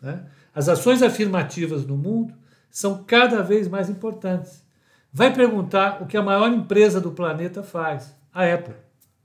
Né? 0.00 0.26
As 0.54 0.70
ações 0.70 1.02
afirmativas 1.02 1.84
no 1.84 1.98
mundo 1.98 2.34
são 2.70 3.04
cada 3.04 3.42
vez 3.42 3.68
mais 3.68 3.90
importantes. 3.90 4.64
Vai 5.12 5.34
perguntar 5.34 6.02
o 6.02 6.06
que 6.06 6.16
a 6.16 6.22
maior 6.22 6.50
empresa 6.50 6.98
do 6.98 7.12
planeta 7.12 7.62
faz, 7.62 8.16
a 8.32 8.50
Apple. 8.50 8.76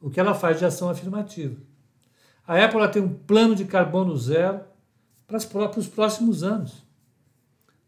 O 0.02 0.10
que 0.10 0.20
ela 0.20 0.34
faz 0.34 0.60
de 0.60 0.66
ação 0.66 0.90
afirmativa. 0.90 1.56
A 2.46 2.62
Apple 2.62 2.86
tem 2.92 3.02
um 3.02 3.14
plano 3.14 3.56
de 3.56 3.64
carbono 3.64 4.14
zero 4.18 4.60
para, 5.26 5.38
os 5.80 5.88
próximos 5.88 6.44
anos. 6.44 6.86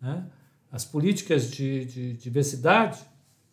Né? 0.02 0.26
As 0.72 0.86
políticas 0.86 1.50
de, 1.50 1.86
de 1.86 2.14
diversidade, 2.14 3.00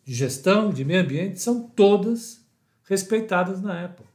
de 0.05 0.13
gestão, 0.13 0.69
de 0.69 0.85
meio 0.85 1.01
ambiente 1.01 1.41
são 1.41 1.61
todas 1.61 2.45
respeitadas 2.83 3.61
na 3.61 3.85
Apple. 3.85 4.05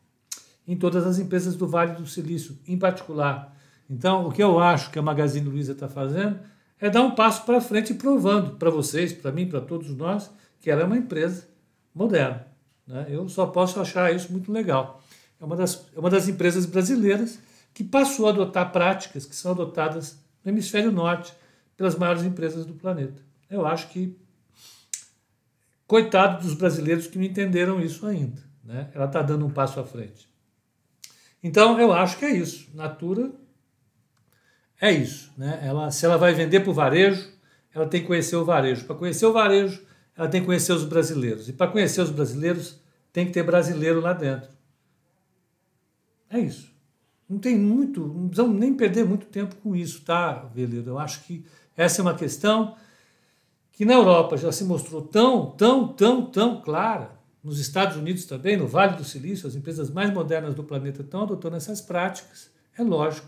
Em 0.66 0.76
todas 0.76 1.06
as 1.06 1.18
empresas 1.18 1.56
do 1.56 1.66
Vale 1.66 1.94
do 1.96 2.06
Silício, 2.06 2.56
em 2.66 2.78
particular. 2.78 3.56
Então, 3.90 4.26
o 4.26 4.32
que 4.32 4.42
eu 4.42 4.58
acho 4.58 4.90
que 4.90 4.98
a 4.98 5.02
Magazine 5.02 5.48
Luiza 5.48 5.72
está 5.72 5.88
fazendo 5.88 6.38
é 6.80 6.88
dar 6.88 7.02
um 7.02 7.14
passo 7.14 7.44
para 7.44 7.60
frente, 7.60 7.94
provando 7.94 8.56
para 8.56 8.70
vocês, 8.70 9.12
para 9.12 9.30
mim, 9.30 9.46
para 9.46 9.60
todos 9.60 9.90
nós, 9.90 10.30
que 10.60 10.70
ela 10.70 10.82
é 10.82 10.84
uma 10.84 10.96
empresa 10.96 11.46
moderna. 11.94 12.46
Né? 12.86 13.06
Eu 13.08 13.28
só 13.28 13.46
posso 13.46 13.80
achar 13.80 14.14
isso 14.14 14.32
muito 14.32 14.50
legal. 14.50 15.02
É 15.40 15.44
uma, 15.44 15.56
das, 15.56 15.86
é 15.94 15.98
uma 15.98 16.08
das 16.08 16.28
empresas 16.28 16.64
brasileiras 16.66 17.38
que 17.74 17.84
passou 17.84 18.26
a 18.26 18.30
adotar 18.30 18.70
práticas 18.70 19.26
que 19.26 19.34
são 19.34 19.52
adotadas 19.52 20.18
no 20.44 20.50
hemisfério 20.50 20.90
norte 20.90 21.32
pelas 21.82 21.96
maiores 21.96 22.22
empresas 22.22 22.64
do 22.64 22.74
planeta. 22.74 23.20
Eu 23.50 23.66
acho 23.66 23.88
que 23.88 24.16
coitado 25.84 26.40
dos 26.40 26.54
brasileiros 26.54 27.08
que 27.08 27.18
não 27.18 27.24
entenderam 27.24 27.80
isso 27.80 28.06
ainda. 28.06 28.40
Né? 28.62 28.88
Ela 28.94 29.06
está 29.06 29.20
dando 29.20 29.44
um 29.44 29.50
passo 29.50 29.80
à 29.80 29.84
frente. 29.84 30.28
Então, 31.42 31.80
eu 31.80 31.92
acho 31.92 32.18
que 32.18 32.24
é 32.24 32.30
isso. 32.30 32.70
Natura 32.72 33.32
é 34.80 34.92
isso. 34.92 35.32
Né? 35.36 35.58
Ela, 35.60 35.90
se 35.90 36.06
ela 36.06 36.16
vai 36.16 36.32
vender 36.32 36.60
para 36.60 36.70
o 36.70 36.72
varejo, 36.72 37.28
ela 37.74 37.88
tem 37.88 38.02
que 38.02 38.06
conhecer 38.06 38.36
o 38.36 38.44
varejo. 38.44 38.84
Para 38.84 38.94
conhecer 38.94 39.26
o 39.26 39.32
varejo, 39.32 39.82
ela 40.16 40.28
tem 40.28 40.40
que 40.40 40.46
conhecer 40.46 40.72
os 40.72 40.84
brasileiros. 40.84 41.48
E 41.48 41.52
para 41.52 41.68
conhecer 41.68 42.00
os 42.00 42.10
brasileiros, 42.10 42.80
tem 43.12 43.26
que 43.26 43.32
ter 43.32 43.42
brasileiro 43.42 44.00
lá 44.00 44.12
dentro. 44.12 44.50
É 46.30 46.38
isso. 46.38 46.72
Não 47.28 47.38
tem 47.38 47.58
muito, 47.58 48.06
não 48.06 48.28
precisamos 48.28 48.60
nem 48.60 48.72
perder 48.72 49.04
muito 49.04 49.26
tempo 49.26 49.56
com 49.56 49.74
isso, 49.74 50.02
tá, 50.02 50.34
Veleiro? 50.54 50.90
Eu 50.90 50.98
acho 50.98 51.24
que 51.24 51.44
essa 51.82 52.00
é 52.00 52.02
uma 52.02 52.14
questão 52.14 52.76
que 53.72 53.84
na 53.84 53.94
Europa 53.94 54.36
já 54.36 54.52
se 54.52 54.64
mostrou 54.64 55.02
tão, 55.02 55.50
tão, 55.50 55.88
tão, 55.88 56.26
tão 56.26 56.60
clara. 56.60 57.10
Nos 57.42 57.58
Estados 57.58 57.96
Unidos 57.96 58.24
também, 58.24 58.56
no 58.56 58.68
Vale 58.68 58.96
do 58.96 59.04
Silício, 59.04 59.48
as 59.48 59.56
empresas 59.56 59.90
mais 59.90 60.12
modernas 60.12 60.54
do 60.54 60.62
planeta 60.62 61.02
estão 61.02 61.22
adotando 61.22 61.56
essas 61.56 61.80
práticas. 61.80 62.50
É 62.78 62.82
lógico 62.82 63.26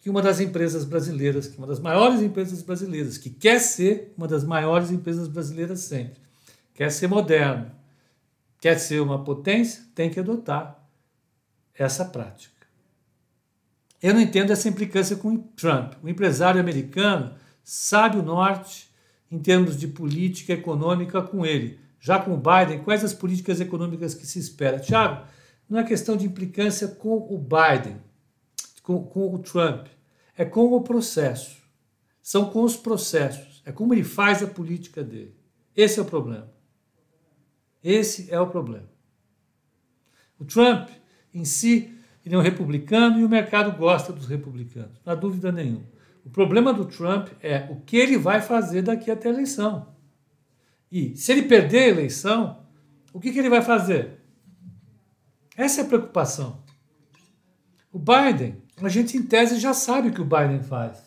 que 0.00 0.10
uma 0.10 0.20
das 0.20 0.40
empresas 0.40 0.84
brasileiras, 0.84 1.46
que 1.46 1.56
uma 1.56 1.66
das 1.66 1.80
maiores 1.80 2.20
empresas 2.20 2.60
brasileiras, 2.62 3.16
que 3.16 3.30
quer 3.30 3.58
ser 3.58 4.12
uma 4.16 4.28
das 4.28 4.44
maiores 4.44 4.90
empresas 4.90 5.26
brasileiras 5.26 5.80
sempre, 5.80 6.20
quer 6.74 6.90
ser 6.90 7.06
moderno, 7.06 7.70
quer 8.60 8.78
ser 8.78 9.00
uma 9.00 9.24
potência, 9.24 9.84
tem 9.94 10.10
que 10.10 10.20
adotar 10.20 10.78
essa 11.74 12.04
prática. 12.04 12.66
Eu 14.02 14.14
não 14.14 14.20
entendo 14.20 14.50
essa 14.50 14.68
implicância 14.68 15.16
com 15.16 15.36
Trump. 15.36 15.94
O 16.02 16.08
empresário 16.08 16.60
americano 16.60 17.34
sabe 17.62 18.18
o 18.18 18.22
norte 18.22 18.90
em 19.30 19.38
termos 19.38 19.76
de 19.76 19.88
política 19.88 20.52
econômica 20.52 21.22
com 21.22 21.46
ele. 21.46 21.78
Já 22.00 22.18
com 22.18 22.32
o 22.32 22.36
Biden, 22.36 22.82
quais 22.82 23.04
as 23.04 23.14
políticas 23.14 23.60
econômicas 23.60 24.14
que 24.14 24.26
se 24.26 24.38
espera? 24.38 24.80
Tiago, 24.80 25.26
não 25.68 25.78
é 25.78 25.84
questão 25.84 26.16
de 26.16 26.26
implicância 26.26 26.88
com 26.88 27.16
o 27.16 27.38
Biden 27.38 28.00
com, 28.82 29.04
com 29.04 29.34
o 29.34 29.38
Trump, 29.38 29.86
é 30.36 30.44
com 30.44 30.72
o 30.72 30.80
processo. 30.80 31.60
São 32.22 32.50
com 32.50 32.62
os 32.62 32.76
processos. 32.76 33.62
É 33.64 33.72
como 33.72 33.94
ele 33.94 34.04
faz 34.04 34.42
a 34.42 34.46
política 34.46 35.02
dele. 35.02 35.34
Esse 35.76 35.98
é 35.98 36.02
o 36.02 36.06
problema. 36.06 36.50
Esse 37.82 38.30
é 38.32 38.40
o 38.40 38.48
problema. 38.48 38.88
O 40.38 40.44
Trump, 40.44 40.88
em 41.32 41.44
si, 41.44 41.94
ele 42.24 42.34
é 42.34 42.38
um 42.38 42.42
republicano 42.42 43.20
e 43.20 43.24
o 43.24 43.28
mercado 43.28 43.76
gosta 43.76 44.12
dos 44.12 44.26
republicanos, 44.26 45.00
não 45.04 45.12
há 45.12 45.16
dúvida 45.16 45.52
nenhuma. 45.52 45.86
O 46.24 46.30
problema 46.30 46.72
do 46.72 46.84
Trump 46.84 47.28
é 47.42 47.68
o 47.70 47.80
que 47.80 47.96
ele 47.96 48.16
vai 48.16 48.40
fazer 48.40 48.82
daqui 48.82 49.10
até 49.10 49.28
a 49.28 49.32
eleição. 49.32 49.94
E 50.90 51.16
se 51.16 51.32
ele 51.32 51.42
perder 51.42 51.84
a 51.84 51.88
eleição, 51.88 52.64
o 53.12 53.20
que, 53.20 53.32
que 53.32 53.38
ele 53.38 53.48
vai 53.48 53.62
fazer? 53.62 54.20
Essa 55.56 55.80
é 55.80 55.84
a 55.84 55.86
preocupação. 55.86 56.62
O 57.92 57.98
Biden 57.98 58.60
a 58.82 58.88
gente, 58.88 59.16
em 59.16 59.22
tese, 59.22 59.58
já 59.58 59.74
sabe 59.74 60.08
o 60.08 60.12
que 60.12 60.20
o 60.20 60.24
Biden 60.24 60.62
faz. 60.62 61.02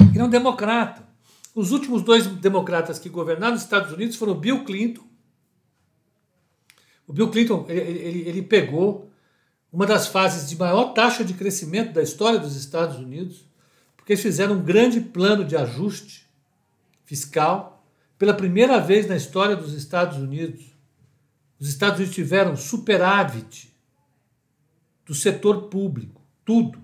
Ele 0.00 0.20
é 0.20 0.24
um 0.24 0.28
democrata. 0.28 1.06
Os 1.54 1.70
últimos 1.70 2.02
dois 2.02 2.26
democratas 2.26 2.98
que 2.98 3.08
governaram 3.08 3.54
os 3.54 3.62
Estados 3.62 3.92
Unidos 3.92 4.16
foram 4.16 4.32
o 4.32 4.36
Bill 4.36 4.64
Clinton. 4.64 5.04
O 7.06 7.12
Bill 7.12 7.30
Clinton 7.30 7.66
ele, 7.68 7.80
ele, 7.80 8.28
ele 8.28 8.42
pegou 8.42 9.10
uma 9.72 9.86
das 9.86 10.06
fases 10.06 10.48
de 10.48 10.56
maior 10.56 10.94
taxa 10.94 11.24
de 11.24 11.34
crescimento 11.34 11.92
da 11.92 12.02
história 12.02 12.38
dos 12.38 12.56
Estados 12.56 12.96
Unidos, 12.96 13.44
porque 14.04 14.12
eles 14.12 14.22
fizeram 14.22 14.56
um 14.56 14.62
grande 14.62 15.00
plano 15.00 15.46
de 15.46 15.56
ajuste 15.56 16.28
fiscal. 17.06 17.88
Pela 18.18 18.34
primeira 18.34 18.78
vez 18.78 19.08
na 19.08 19.16
história 19.16 19.56
dos 19.56 19.72
Estados 19.72 20.18
Unidos, 20.18 20.62
os 21.58 21.70
Estados 21.70 21.96
Unidos 21.96 22.14
tiveram 22.14 22.54
superávit 22.54 23.74
do 25.06 25.14
setor 25.14 25.68
público, 25.68 26.20
tudo. 26.44 26.78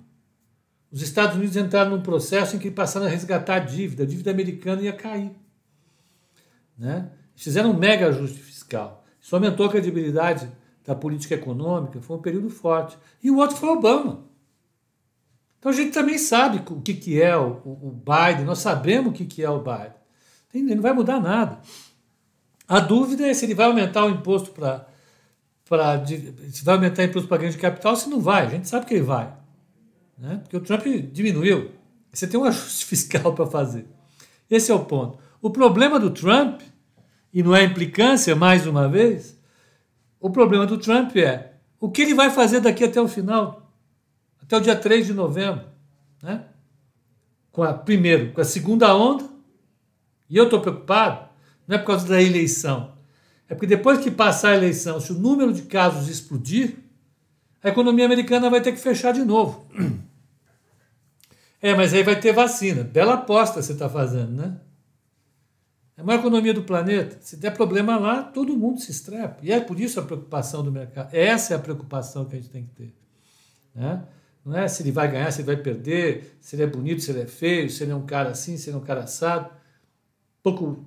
Os 0.91 1.03
Estados 1.03 1.37
Unidos 1.37 1.59
entraram 1.59 1.91
num 1.91 2.01
processo 2.01 2.57
em 2.57 2.59
que 2.59 2.71
passaram 2.71 3.05
a 3.05 3.11
resgatar 3.11 3.57
a 3.57 3.59
dívida, 3.59 4.05
a 4.05 4.07
dívida 4.07 4.31
americana 4.31 4.81
ia 4.81 4.93
cair. 4.95 5.33
Né? 6.79 7.11
Fizeram 7.37 7.73
um 7.73 7.79
mega 7.79 8.09
ajuste 8.09 8.41
fiscal. 8.41 9.05
Isso 9.21 9.37
aumentou 9.37 9.67
a 9.67 9.71
credibilidade 9.71 10.51
da 10.87 10.95
política 10.95 11.35
econômica, 11.35 12.01
foi 12.01 12.17
um 12.17 12.23
período 12.23 12.49
forte. 12.49 12.97
E 13.23 13.31
o 13.31 13.37
outro 13.37 13.59
foi 13.59 13.69
Obama. 13.69 14.30
Então 15.61 15.71
a 15.71 15.75
gente 15.75 15.93
também 15.93 16.17
sabe 16.17 16.63
o 16.73 16.81
que, 16.81 16.95
que 16.95 17.23
é 17.23 17.37
o, 17.37 17.51
o 17.51 17.93
Biden, 17.93 18.47
nós 18.47 18.61
sabemos 18.61 19.11
o 19.11 19.15
que, 19.15 19.27
que 19.27 19.45
é 19.45 19.51
o 19.51 19.61
Biden. 19.61 19.93
Ele 20.53 20.75
não 20.75 20.83
vai 20.83 20.95
mudar 20.95 21.21
nada. 21.21 21.61
A 22.67 22.81
dúvida 22.81 23.27
é 23.27 23.35
se 23.35 23.45
ele 23.45 23.55
vai 23.55 23.67
aumentar 23.67 24.07
o 24.07 24.11
imposto 24.11 24.51
para. 24.53 24.89
Se 26.51 26.65
vai 26.65 26.75
aumentar 26.75 27.03
o 27.03 27.05
imposto 27.05 27.29
para 27.29 27.39
ganho 27.39 27.53
de 27.53 27.59
capital, 27.59 27.95
se 27.95 28.09
não 28.09 28.21
vai. 28.21 28.47
A 28.47 28.49
gente 28.49 28.69
sabe 28.69 28.87
que 28.87 28.95
ele 28.95 29.03
vai. 29.03 29.33
Né? 30.19 30.39
Porque 30.43 30.57
o 30.57 30.61
Trump 30.61 30.85
diminuiu. 31.13 31.71
Você 32.13 32.27
tem 32.27 32.41
um 32.41 32.45
ajuste 32.45 32.87
fiscal 32.87 33.35
para 33.35 33.47
fazer. 33.47 33.87
Esse 34.51 34.73
é 34.73 34.75
o 34.75 34.85
ponto. 34.85 35.19
O 35.43 35.51
problema 35.51 36.01
do 36.01 36.11
Trump, 36.11 36.61
e 37.33 37.43
não 37.43 37.55
é 37.55 37.63
implicância, 37.63 38.35
mais 38.35 38.67
uma 38.67 38.89
vez, 38.89 39.39
o 40.19 40.31
problema 40.31 40.67
do 40.67 40.79
Trump 40.79 41.17
é 41.17 41.53
o 41.79 41.91
que 41.91 42.03
ele 42.03 42.15
vai 42.15 42.31
fazer 42.31 42.61
daqui 42.61 42.85
até 42.85 43.01
o 43.01 43.09
final, 43.09 43.70
até 44.51 44.57
o 44.57 44.61
dia 44.61 44.75
3 44.75 45.07
de 45.07 45.15
novembro. 45.15 45.65
Né? 46.21 46.45
Com 47.53 47.63
a, 47.63 47.73
primeiro, 47.73 48.33
com 48.33 48.41
a 48.41 48.45
segunda 48.45 48.93
onda, 48.97 49.25
e 50.29 50.37
eu 50.37 50.45
estou 50.45 50.61
preocupado, 50.61 51.29
não 51.69 51.77
é 51.77 51.79
por 51.79 51.87
causa 51.87 52.09
da 52.09 52.21
eleição, 52.21 52.95
é 53.49 53.55
porque 53.55 53.67
depois 53.67 54.01
que 54.01 54.11
passar 54.11 54.51
a 54.51 54.57
eleição, 54.57 54.99
se 55.01 55.13
o 55.13 55.19
número 55.19 55.53
de 55.53 55.63
casos 55.63 56.09
explodir, 56.09 56.79
a 57.63 57.69
economia 57.69 58.05
americana 58.05 58.51
vai 58.51 58.61
ter 58.61 58.73
que 58.73 58.79
fechar 58.79 59.13
de 59.13 59.25
novo. 59.25 59.67
É, 61.63 61.75
mas 61.75 61.93
aí 61.93 62.03
vai 62.03 62.19
ter 62.19 62.33
vacina. 62.33 62.83
Bela 62.83 63.15
aposta 63.15 63.61
você 63.61 63.73
está 63.73 63.87
fazendo, 63.87 64.33
né? 64.33 64.57
É 65.95 66.01
a 66.01 66.05
maior 66.05 66.21
economia 66.21 66.55
do 66.55 66.63
planeta. 66.63 67.19
Se 67.21 67.37
der 67.37 67.51
problema 67.51 67.99
lá, 67.99 68.23
todo 68.23 68.57
mundo 68.57 68.81
se 68.81 68.91
estrepa. 68.91 69.37
E 69.43 69.53
é 69.53 69.61
por 69.61 69.79
isso 69.79 70.01
a 70.01 70.03
preocupação 70.03 70.65
do 70.65 70.73
mercado. 70.73 71.15
Essa 71.15 71.53
é 71.53 71.57
a 71.57 71.61
preocupação 71.61 72.25
que 72.25 72.35
a 72.35 72.39
gente 72.41 72.49
tem 72.49 72.65
que 72.65 72.71
ter. 72.71 72.95
Né? 73.75 74.03
Não 74.45 74.57
é 74.57 74.67
se 74.69 74.83
ele 74.83 74.91
vai 74.91 75.11
ganhar, 75.11 75.31
se 75.31 75.41
ele 75.41 75.55
vai 75.55 75.63
perder, 75.63 76.37
se 76.41 76.57
ele 76.57 76.63
é 76.63 76.67
bonito, 76.67 77.03
se 77.03 77.11
ele 77.11 77.23
é 77.23 77.27
feio, 77.27 77.69
se 77.69 77.83
ele 77.83 77.93
é 77.93 77.95
um 77.95 78.07
cara 78.07 78.31
assim, 78.31 78.57
se 78.57 78.71
ele 78.71 78.77
é 78.77 78.81
um 78.81 78.85
cara 78.85 79.03
assado. 79.05 79.51
Pouco, 80.43 80.85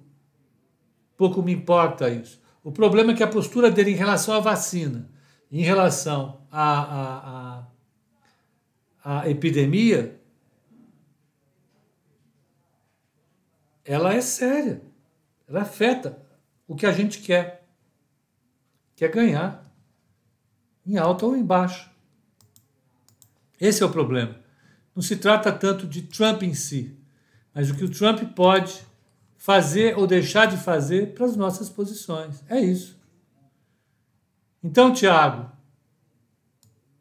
pouco 1.16 1.42
me 1.44 1.54
importa 1.54 2.10
isso. 2.10 2.42
O 2.64 2.72
problema 2.72 3.12
é 3.12 3.16
que 3.16 3.24
a 3.24 3.28
postura 3.28 3.70
dele 3.70 3.92
em 3.92 3.96
relação 3.96 4.34
à 4.34 4.40
vacina, 4.40 5.10
em 5.52 5.62
relação 5.62 6.42
à, 6.52 7.68
à, 9.04 9.20
à 9.22 9.30
epidemia, 9.30 10.20
ela 13.86 14.14
é 14.14 14.22
séria. 14.22 14.82
Ela 15.48 15.62
afeta 15.62 16.18
o 16.68 16.76
que 16.76 16.86
a 16.86 16.92
gente 16.92 17.22
quer. 17.22 17.68
Quer 18.96 19.12
ganhar. 19.12 19.72
Em 20.86 20.98
alta 20.98 21.26
ou 21.26 21.36
em 21.36 21.44
baixa. 21.44 21.93
Esse 23.64 23.82
é 23.82 23.86
o 23.86 23.90
problema. 23.90 24.36
Não 24.94 25.02
se 25.02 25.16
trata 25.16 25.50
tanto 25.50 25.88
de 25.88 26.02
Trump 26.02 26.44
em 26.44 26.54
si, 26.54 26.94
mas 27.56 27.70
o 27.70 27.76
que 27.76 27.86
o 27.86 27.90
Trump 27.90 28.22
pode 28.36 28.82
fazer 29.38 29.98
ou 29.98 30.06
deixar 30.06 30.48
de 30.48 30.58
fazer 30.58 31.14
para 31.14 31.26
as 31.26 31.38
nossas 31.38 31.70
posições. 31.70 32.44
É 32.50 32.60
isso. 32.60 33.00
Então, 34.62 34.92
Tiago, 34.92 35.50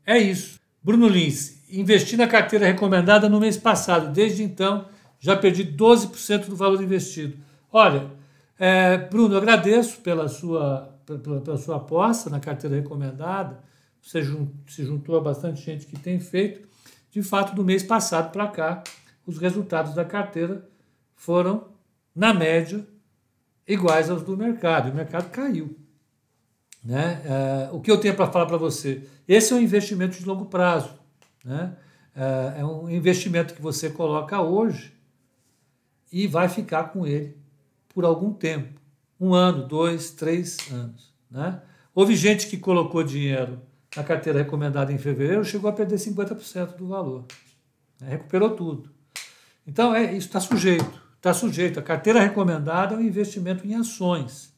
é 0.06 0.18
isso. 0.18 0.60
Bruno 0.80 1.08
Lins, 1.08 1.60
investi 1.68 2.16
na 2.16 2.28
carteira 2.28 2.66
recomendada 2.66 3.28
no 3.28 3.40
mês 3.40 3.56
passado. 3.56 4.12
Desde 4.12 4.44
então, 4.44 4.86
já 5.18 5.36
perdi 5.36 5.64
12% 5.64 6.46
do 6.46 6.54
valor 6.54 6.80
investido. 6.80 7.36
Olha, 7.72 8.08
é, 8.56 8.98
Bruno, 8.98 9.36
agradeço 9.36 10.00
pela 10.00 10.28
sua, 10.28 10.96
pela, 11.04 11.40
pela, 11.40 11.56
sua 11.56 11.76
aposta 11.78 12.30
na 12.30 12.38
carteira 12.38 12.76
recomendada. 12.76 13.58
Se 14.02 14.84
juntou 14.84 15.16
a 15.16 15.20
bastante 15.20 15.62
gente 15.62 15.86
que 15.86 15.98
tem 15.98 16.18
feito. 16.18 16.68
De 17.10 17.22
fato, 17.22 17.54
do 17.54 17.64
mês 17.64 17.82
passado 17.82 18.32
para 18.32 18.48
cá, 18.48 18.82
os 19.26 19.38
resultados 19.38 19.94
da 19.94 20.04
carteira 20.04 20.68
foram, 21.14 21.68
na 22.14 22.34
média, 22.34 22.86
iguais 23.66 24.10
aos 24.10 24.22
do 24.22 24.36
mercado. 24.36 24.90
O 24.90 24.94
mercado 24.94 25.30
caiu. 25.30 25.76
Né? 26.84 27.22
É, 27.24 27.70
o 27.72 27.80
que 27.80 27.90
eu 27.90 28.00
tenho 28.00 28.14
para 28.16 28.30
falar 28.30 28.46
para 28.46 28.56
você? 28.56 29.08
Esse 29.26 29.52
é 29.52 29.56
um 29.56 29.60
investimento 29.60 30.18
de 30.18 30.24
longo 30.24 30.46
prazo. 30.46 30.98
Né? 31.44 31.76
É, 32.14 32.60
é 32.60 32.64
um 32.64 32.90
investimento 32.90 33.54
que 33.54 33.62
você 33.62 33.88
coloca 33.88 34.40
hoje 34.42 34.92
e 36.10 36.26
vai 36.26 36.48
ficar 36.48 36.84
com 36.84 37.06
ele 37.06 37.36
por 37.88 38.04
algum 38.04 38.32
tempo 38.32 38.80
um 39.20 39.32
ano, 39.32 39.66
dois, 39.68 40.10
três 40.10 40.58
anos. 40.72 41.14
Né? 41.30 41.62
Houve 41.94 42.16
gente 42.16 42.48
que 42.48 42.56
colocou 42.56 43.04
dinheiro 43.04 43.60
na 43.96 44.02
carteira 44.02 44.38
recomendada 44.38 44.92
em 44.92 44.98
fevereiro, 44.98 45.44
chegou 45.44 45.68
a 45.68 45.72
perder 45.72 45.96
50% 45.96 46.76
do 46.76 46.88
valor. 46.88 47.24
Né? 48.00 48.10
Recuperou 48.10 48.50
tudo. 48.56 48.90
Então, 49.66 49.94
é, 49.94 50.04
isso 50.12 50.26
está 50.26 50.40
sujeito. 50.40 51.02
Está 51.16 51.32
sujeito. 51.32 51.78
A 51.78 51.82
carteira 51.82 52.20
recomendada 52.20 52.94
é 52.94 52.98
um 52.98 53.02
investimento 53.02 53.66
em 53.66 53.74
ações. 53.74 54.52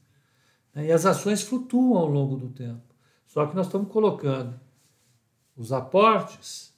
Né? 0.75 0.87
E 0.87 0.93
as 0.93 1.05
ações 1.05 1.43
flutuam 1.43 1.99
ao 1.99 2.07
longo 2.07 2.37
do 2.37 2.49
tempo. 2.49 2.95
Só 3.27 3.47
que 3.47 3.55
nós 3.57 3.67
estamos 3.67 3.91
colocando 3.91 4.59
os 5.57 5.73
aportes, 5.73 6.73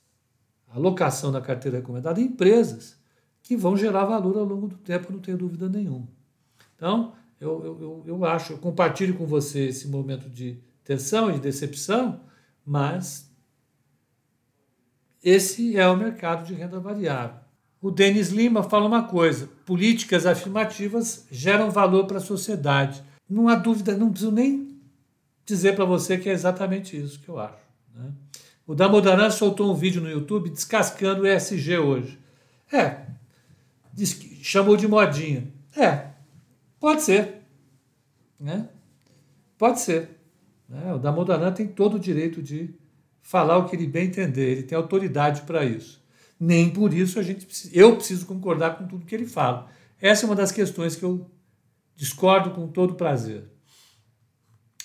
a 0.69 0.77
alocação 0.77 1.31
da 1.31 1.41
carteira 1.41 1.79
recomendada 1.79 2.21
em 2.21 2.25
empresas 2.25 2.99
que 3.43 3.57
vão 3.57 3.77
gerar 3.77 4.05
valor 4.05 4.37
ao 4.37 4.45
longo 4.45 4.67
do 4.67 4.77
tempo, 4.77 5.13
não 5.13 5.21
tenho 5.21 5.39
dúvida 5.39 5.69
nenhuma. 5.69 6.09
Então, 6.75 7.13
eu, 7.41 7.65
eu, 7.65 8.05
eu 8.07 8.25
acho, 8.25 8.55
eu 8.55 8.59
compartilho 8.59 9.15
com 9.15 9.27
você 9.27 9.69
esse 9.69 9.87
momento 9.87 10.29
de 10.29 10.59
tensão 10.83 11.31
e 11.31 11.35
de 11.35 11.41
decepção, 11.41 12.21
mas 12.67 13.31
esse 15.23 15.77
é 15.77 15.89
o 15.89 15.97
mercado 15.97 16.45
de 16.45 16.55
renda 16.55 16.81
variável. 16.81 17.41
O 17.81 17.91
Denis 17.91 18.31
Lima 18.31 18.63
fala 18.63 18.87
uma 18.87 19.05
coisa: 19.05 19.49
políticas 19.65 20.27
afirmativas 20.27 21.27
geram 21.31 21.71
valor 21.71 22.07
para 22.07 22.19
a 22.19 22.21
sociedade. 22.21 23.03
Não 23.29 23.49
há 23.49 23.55
dúvida, 23.55 23.97
não 23.97 24.11
preciso 24.11 24.33
nem 24.33 24.81
dizer 25.45 25.77
para 25.77 25.85
você 25.85 26.19
que 26.19 26.29
é 26.29 26.33
exatamente 26.33 26.97
isso 26.97 27.21
que 27.21 27.29
eu 27.29 27.39
acho. 27.39 27.63
Né? 27.95 28.11
O 28.67 28.75
Damodaran 28.75 29.31
soltou 29.31 29.71
um 29.71 29.75
vídeo 29.75 30.03
no 30.03 30.11
YouTube 30.11 30.51
descascando 30.51 31.23
o 31.23 31.27
ESG 31.27 31.79
hoje. 31.79 32.19
É, 32.73 33.07
que, 33.97 34.45
chamou 34.45 34.77
de 34.77 34.89
modinha. 34.89 35.47
É, 35.77 36.09
pode 36.81 37.03
ser. 37.03 37.43
Né? 38.39 38.69
Pode 39.57 39.81
ser. 39.81 40.16
Né? 40.69 40.93
O 40.93 40.99
Damodaran 40.99 41.53
tem 41.53 41.67
todo 41.67 41.95
o 41.95 42.01
direito 42.01 42.43
de 42.43 42.75
falar 43.23 43.59
o 43.59 43.69
que 43.69 43.75
ele 43.75 43.87
bem 43.87 44.07
entender, 44.07 44.53
ele 44.53 44.63
tem 44.63 44.77
autoridade 44.77 45.43
para 45.43 45.65
isso. 45.65 46.05
Nem 46.39 46.71
por 46.71 46.93
isso 46.93 47.19
a 47.19 47.23
gente 47.23 47.47
eu 47.73 47.97
preciso 47.97 48.27
concordar 48.27 48.77
com 48.77 48.87
tudo 48.87 49.07
que 49.07 49.15
ele 49.15 49.27
fala. 49.27 49.69
Essa 50.01 50.25
é 50.25 50.27
uma 50.27 50.37
das 50.37 50.53
questões 50.53 50.95
que 50.95 51.05
eu 51.05 51.31
discordo 51.95 52.51
com 52.51 52.69
todo 52.69 52.95
prazer. 52.95 53.45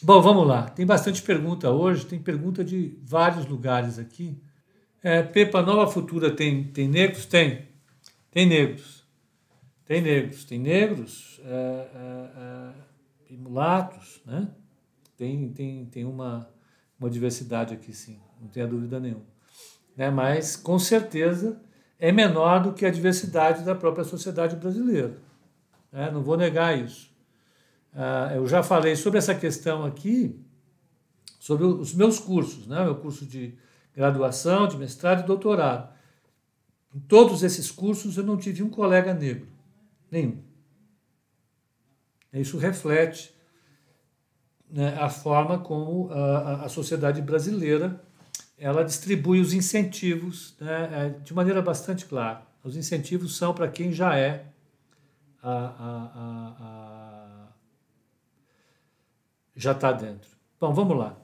Bom, 0.01 0.21
vamos 0.21 0.47
lá. 0.47 0.69
Tem 0.69 0.85
bastante 0.85 1.21
pergunta 1.21 1.69
hoje, 1.69 2.05
tem 2.05 2.19
pergunta 2.19 2.63
de 2.63 2.97
vários 3.03 3.45
lugares 3.45 3.99
aqui. 3.99 4.41
É, 5.03 5.21
Pepa 5.21 5.61
Nova 5.61 5.91
Futura 5.91 6.31
tem, 6.31 6.63
tem 6.63 6.87
negros? 6.87 7.25
Tem. 7.25 7.67
Tem 8.31 8.47
negros. 8.47 9.01
Tem 9.91 10.01
negros, 10.01 10.45
tem 10.45 10.57
negros 10.57 11.41
é, 11.43 11.87
é, 11.93 12.29
é, 12.37 12.73
e 13.29 13.35
mulatos, 13.35 14.21
né? 14.25 14.47
Tem, 15.21 15.49
tem, 15.49 15.85
tem 15.85 16.03
uma, 16.03 16.49
uma 16.99 17.07
diversidade 17.07 17.75
aqui, 17.75 17.93
sim, 17.93 18.19
não 18.41 18.47
tenha 18.47 18.65
dúvida 18.65 18.99
nenhuma. 18.99 19.23
Né? 19.95 20.09
Mas, 20.09 20.55
com 20.55 20.79
certeza, 20.79 21.61
é 21.99 22.11
menor 22.11 22.63
do 22.63 22.73
que 22.73 22.87
a 22.87 22.89
diversidade 22.89 23.63
da 23.63 23.75
própria 23.75 24.03
sociedade 24.03 24.55
brasileira. 24.55 25.15
Né? 25.91 26.09
Não 26.09 26.23
vou 26.23 26.35
negar 26.35 26.75
isso. 26.75 27.13
Ah, 27.93 28.31
eu 28.33 28.47
já 28.47 28.63
falei 28.63 28.95
sobre 28.95 29.19
essa 29.19 29.35
questão 29.35 29.85
aqui, 29.85 30.43
sobre 31.39 31.65
os 31.65 31.93
meus 31.93 32.17
cursos, 32.17 32.65
né? 32.65 32.83
meu 32.83 32.95
curso 32.95 33.23
de 33.23 33.53
graduação, 33.93 34.67
de 34.67 34.75
mestrado 34.75 35.21
e 35.21 35.27
doutorado. 35.27 35.93
Em 36.95 36.99
todos 36.99 37.43
esses 37.43 37.69
cursos 37.69 38.17
eu 38.17 38.23
não 38.23 38.37
tive 38.37 38.63
um 38.63 38.71
colega 38.71 39.13
negro. 39.13 39.47
Nenhum. 40.09 40.41
Isso 42.33 42.57
reflete 42.57 43.39
né, 44.71 44.97
a 44.97 45.09
forma 45.09 45.59
como 45.59 46.09
a, 46.11 46.65
a, 46.65 46.69
sociedade 46.69 47.21
brasileira 47.21 48.01
ela 48.57 48.83
distribui 48.83 49.41
os 49.41 49.53
incentivos 49.53 50.55
né, 50.59 50.89
é, 50.93 51.09
de 51.09 51.33
maneira 51.33 51.61
bastante 51.61 52.05
clara. 52.05 52.43
Os 52.63 52.77
incentivos 52.77 53.35
são 53.35 53.53
para 53.53 53.67
quem 53.67 53.91
já 53.91 54.15
é 54.15 54.45
a, 55.43 55.51
a, 55.51 57.47
já 59.55 59.73
está 59.73 59.91
dentro. 59.91 60.29
Bom, 60.59 60.73
vamos 60.73 60.97
lá. 60.97 61.17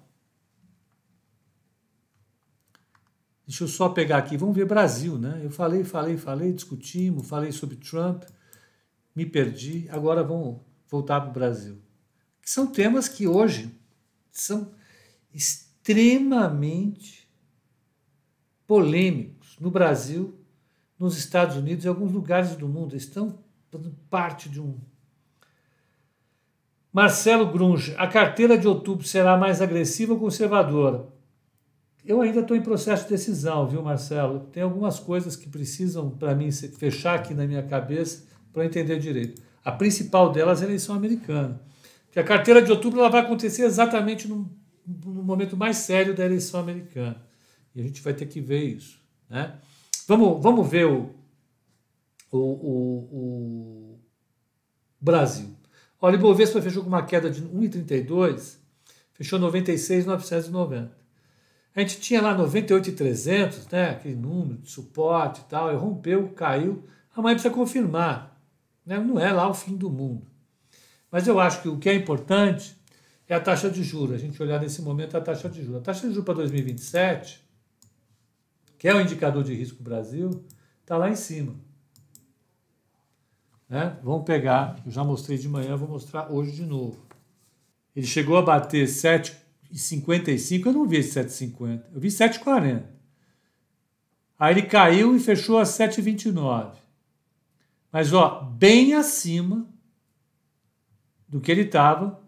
Deixa 3.45 3.63
eu 3.63 3.67
só 3.67 3.88
pegar 3.88 4.17
aqui, 4.17 4.36
vamos 4.36 4.55
ver 4.55 4.65
Brasil, 4.65 5.17
né? 5.17 5.39
Eu 5.41 5.49
falei, 5.49 5.86
falei, 5.86 6.17
falei, 6.17 6.51
discutimos, 6.51 7.29
falei 7.29 7.53
sobre 7.53 7.77
Trump, 7.77 8.23
me 9.15 9.25
perdi, 9.25 9.88
agora 9.89 10.21
vamos 10.21 10.60
voltar 10.89 11.21
para 11.21 11.29
o 11.29 11.33
Brasil. 11.33 11.87
São 12.47 12.65
temas 12.65 13.10
que 13.10 13.27
hoje 13.27 13.77
são 14.31 14.71
extremamente 15.33 17.27
polêmicos 18.65 19.57
no 19.60 19.69
Brasil, 19.69 20.33
nos 20.97 21.17
Estados 21.17 21.57
Unidos 21.57 21.83
e 21.83 21.89
alguns 21.89 22.13
lugares 22.13 22.55
do 22.55 22.65
mundo. 22.65 22.95
Estão 22.95 23.38
fazendo 23.69 23.93
parte 24.10 24.47
de 24.47 24.62
um. 24.62 24.79
Marcelo 26.93 27.51
Grunge, 27.51 27.93
a 27.97 28.07
carteira 28.07 28.57
de 28.57 28.65
outubro 28.65 29.05
será 29.05 29.36
mais 29.36 29.62
agressiva 29.62 30.13
ou 30.13 30.19
conservadora? 30.19 31.05
Eu 32.05 32.21
ainda 32.21 32.39
estou 32.39 32.55
em 32.55 32.62
processo 32.62 33.03
de 33.03 33.10
decisão, 33.10 33.67
viu, 33.67 33.83
Marcelo? 33.83 34.47
Tem 34.53 34.63
algumas 34.63 35.01
coisas 35.01 35.36
que 35.36 35.49
precisam, 35.49 36.12
para 36.12 36.33
mim, 36.33 36.49
fechar 36.49 37.15
aqui 37.15 37.33
na 37.33 37.45
minha 37.45 37.63
cabeça 37.63 38.25
para 38.53 38.65
entender 38.65 38.99
direito. 38.99 39.41
A 39.65 39.71
principal 39.73 40.31
delas 40.31 40.62
é 40.62 40.63
a 40.63 40.67
eleição 40.69 40.95
americana. 40.95 41.67
Que 42.17 42.21
a 42.21 42.23
carteira 42.23 42.63
de 42.63 42.71
outubro 42.71 42.99
ela 42.99 43.12
vai 43.12 43.21
acontecer 43.21 43.62
exatamente 43.62 44.27
no, 44.27 44.49
no 44.88 45.23
momento 45.23 45.56
mais 45.56 45.77
sério 45.77 46.15
da 46.15 46.25
eleição 46.25 46.60
americana. 46.60 47.21
E 47.75 47.80
a 47.80 47.84
gente 47.84 48.01
vai 48.01 48.12
ter 48.12 48.25
que 48.25 48.41
ver 48.41 48.63
isso. 48.63 48.99
Né? 49.30 49.53
Vamos, 50.08 50.41
vamos 50.41 50.67
ver 50.67 50.88
o, 50.88 51.13
o, 52.32 52.39
o, 52.39 53.19
o 53.91 53.99
Brasil. 54.99 55.56
Olha, 56.01 56.15
o 56.15 56.17
Ibovespa 56.17 56.60
fechou 56.60 56.82
com 56.82 56.89
uma 56.89 57.06
queda 57.06 57.30
de 57.30 57.43
1,32, 57.43 58.58
fechou 59.13 59.38
96,990. 59.38 60.97
A 61.75 61.80
gente 61.82 61.99
tinha 61.99 62.19
lá 62.19 62.34
98,300, 62.34 63.67
né, 63.67 63.91
aquele 63.91 64.15
número 64.15 64.58
de 64.58 64.71
suporte 64.71 65.41
e 65.41 65.43
tal, 65.43 65.71
e 65.71 65.75
rompeu, 65.75 66.30
caiu. 66.30 66.84
Amanhã 67.15 67.36
precisa 67.36 67.53
confirmar. 67.53 68.41
Né? 68.84 68.97
Não 68.97 69.19
é 69.19 69.32
lá 69.32 69.47
o 69.47 69.53
fim 69.53 69.77
do 69.77 69.88
mundo. 69.88 70.25
Mas 71.11 71.27
eu 71.27 71.39
acho 71.39 71.61
que 71.61 71.69
o 71.69 71.77
que 71.77 71.89
é 71.89 71.93
importante 71.93 72.75
é 73.27 73.35
a 73.35 73.39
taxa 73.39 73.69
de 73.69 73.83
juros. 73.83 74.15
A 74.15 74.17
gente 74.17 74.41
olhar 74.41 74.59
nesse 74.59 74.81
momento 74.81 75.15
a 75.17 75.21
taxa 75.21 75.49
de 75.49 75.61
juros. 75.61 75.81
A 75.81 75.83
taxa 75.83 76.01
de 76.01 76.13
juros 76.13 76.25
para 76.25 76.35
2027, 76.35 77.43
que 78.77 78.87
é 78.87 78.95
o 78.95 79.01
indicador 79.01 79.43
de 79.43 79.53
risco 79.53 79.83
Brasil, 79.83 80.45
está 80.81 80.97
lá 80.97 81.09
em 81.09 81.15
cima. 81.15 81.55
Né? 83.67 83.97
Vamos 84.01 84.23
pegar, 84.23 84.81
eu 84.85 84.91
já 84.91 85.03
mostrei 85.03 85.37
de 85.37 85.49
manhã, 85.49 85.75
vou 85.75 85.89
mostrar 85.89 86.31
hoje 86.31 86.51
de 86.51 86.65
novo. 86.65 87.05
Ele 87.95 88.05
chegou 88.05 88.37
a 88.37 88.41
bater 88.41 88.87
7 88.87 89.35
e 89.71 89.77
55, 89.77 90.69
eu 90.69 90.73
não 90.73 90.87
vi 90.87 90.97
esse 90.97 91.19
7,50, 91.19 91.83
eu 91.93 91.99
vi 91.99 92.07
7,40. 92.07 92.83
Aí 94.39 94.53
ele 94.53 94.61
caiu 94.61 95.15
e 95.15 95.19
fechou 95.19 95.57
a 95.57 95.63
7,29. 95.63 96.75
Mas 97.91 98.13
ó, 98.13 98.41
bem 98.41 98.93
acima 98.93 99.67
do 101.27 101.41
que 101.41 101.51
ele 101.51 101.61
estava 101.61 102.19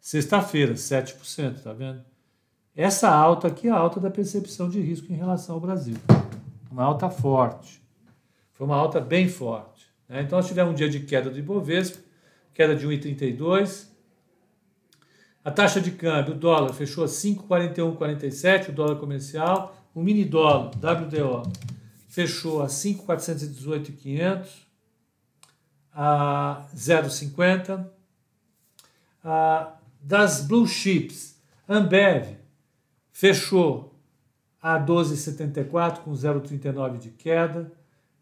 sexta-feira, 0.00 0.74
7%, 0.74 1.62
tá 1.62 1.72
vendo? 1.72 2.02
Essa 2.74 3.10
alta 3.10 3.48
aqui 3.48 3.68
é 3.68 3.70
a 3.70 3.76
alta 3.76 3.98
da 3.98 4.10
percepção 4.10 4.70
de 4.70 4.80
risco 4.80 5.12
em 5.12 5.16
relação 5.16 5.56
ao 5.56 5.60
Brasil. 5.60 5.96
Uma 6.70 6.84
alta 6.84 7.10
forte. 7.10 7.82
Foi 8.52 8.66
uma 8.66 8.76
alta 8.76 9.00
bem 9.00 9.28
forte. 9.28 9.86
Né? 10.08 10.22
Então, 10.22 10.38
nós 10.38 10.46
tivemos 10.46 10.72
um 10.72 10.74
dia 10.76 10.88
de 10.88 11.00
queda 11.00 11.28
do 11.28 11.38
Ibovespa, 11.38 11.98
queda 12.54 12.74
de 12.74 12.86
1,32, 12.86 13.88
a 15.48 15.50
taxa 15.50 15.80
de 15.80 15.92
câmbio, 15.92 16.34
o 16.34 16.36
dólar 16.36 16.74
fechou 16.74 17.04
a 17.04 17.06
5,4147, 17.06 18.68
o 18.68 18.72
dólar 18.72 18.96
comercial. 18.96 19.74
O 19.94 20.02
mini 20.02 20.22
dólar, 20.22 20.72
WDO, 20.76 21.42
fechou 22.06 22.60
a 22.60 22.66
5,418,500, 22.66 24.46
a 26.00 26.64
0,50. 26.76 27.84
Das 30.00 30.46
blue 30.46 30.68
chips, 30.68 31.42
Ambev 31.68 32.36
fechou 33.10 33.98
a 34.62 34.78
12,74 34.78 35.98
com 35.98 36.12
0,39 36.12 36.98
de 36.98 37.10
queda. 37.10 37.72